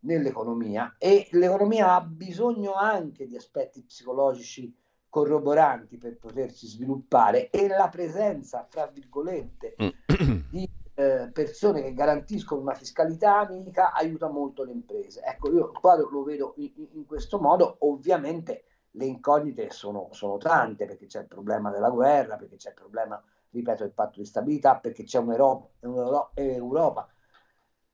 [0.00, 4.74] nell'economia e l'economia ha bisogno anche di aspetti psicologici
[5.10, 9.74] corroboranti per potersi sviluppare e la presenza, fra virgolette,
[10.50, 15.22] di eh, persone che garantiscono una fiscalità amica aiuta molto le imprese.
[15.22, 20.86] Ecco, io qua lo vedo in, in questo modo, ovviamente le incognite sono, sono, tante
[20.86, 24.78] perché c'è il problema della guerra, perché c'è il problema, ripeto, del patto di stabilità,
[24.78, 27.08] perché c'è un'Europa, un'Europa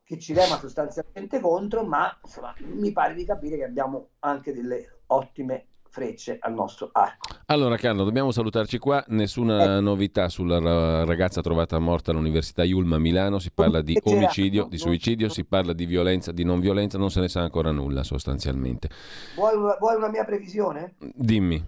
[0.02, 5.00] che ci rema sostanzialmente contro, ma insomma, mi pare di capire che abbiamo anche delle
[5.09, 7.36] ottime frecce al nostro arco.
[7.47, 9.80] Allora Carlo, dobbiamo salutarci qua, nessuna eh.
[9.80, 15.28] novità sulla ragazza trovata morta all'Università Yulma a Milano, si parla di omicidio, di suicidio,
[15.28, 18.88] si parla di violenza, di non violenza, non se ne sa ancora nulla sostanzialmente.
[19.36, 20.97] Vuoi, vuoi una mia previsione?
[20.99, 21.64] Dimmi.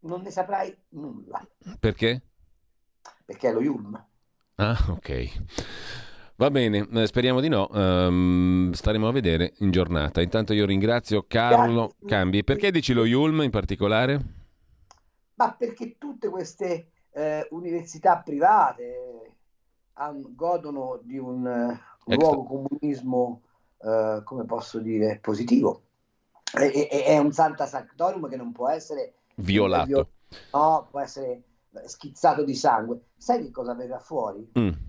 [0.00, 1.46] Non ne saprai nulla.
[1.78, 2.22] Perché?
[3.26, 4.02] Perché è lo Yulma.
[4.54, 5.32] Ah, ok.
[6.38, 10.20] Va bene, eh, speriamo di no, um, staremo a vedere in giornata.
[10.20, 12.06] Intanto io ringrazio Carlo Grazie.
[12.06, 12.44] Cambi.
[12.44, 14.20] Perché dici lo Yulm in particolare?
[15.34, 19.32] Ma perché tutte queste eh, università private
[19.94, 23.42] hanno, godono di un, un luogo comunismo,
[23.82, 25.82] eh, come posso dire, positivo.
[26.56, 29.86] E, e, è un Santa Sanctorum che non può essere violato.
[29.86, 30.08] Viol-
[30.52, 31.42] no, può essere
[31.86, 33.06] schizzato di sangue.
[33.16, 34.52] Sai che cosa verrà fuori?
[34.56, 34.87] Mm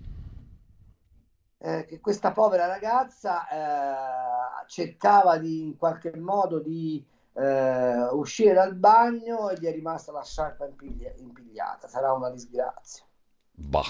[1.62, 7.04] eh, che questa povera ragazza eh, cercava di, in qualche modo di
[7.34, 11.86] eh, uscire dal bagno e gli è rimasta la sciarpa impiglia- impigliata.
[11.86, 13.04] Sarà una disgrazia.
[13.52, 13.84] Bah.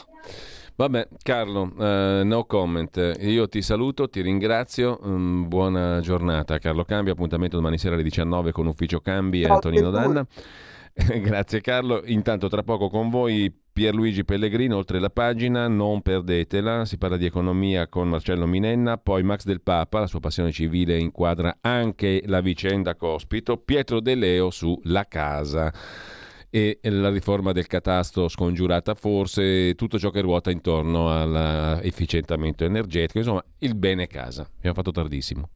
[0.74, 3.16] Vabbè, Carlo, uh, no comment.
[3.20, 4.98] Io ti saluto, ti ringrazio.
[5.02, 6.58] Um, buona giornata.
[6.58, 10.26] Carlo Cambi, appuntamento domani sera alle 19 con Ufficio Cambi e Antonino Danna.
[11.20, 12.02] Grazie Carlo.
[12.06, 17.24] Intanto tra poco con voi Pierluigi Pellegrino, oltre la pagina, non perdetela, si parla di
[17.24, 22.40] economia con Marcello Minenna, poi Max del Papa, la sua passione civile inquadra anche la
[22.40, 25.72] vicenda Cospito, Pietro De Leo su La Casa
[26.50, 33.44] e la riforma del catasto scongiurata forse, tutto ciò che ruota intorno all'efficientamento energetico, insomma
[33.58, 34.48] il bene casa.
[34.56, 35.48] Abbiamo fatto tardissimo.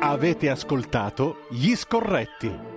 [0.00, 2.76] Avete ascoltato Gli Scorretti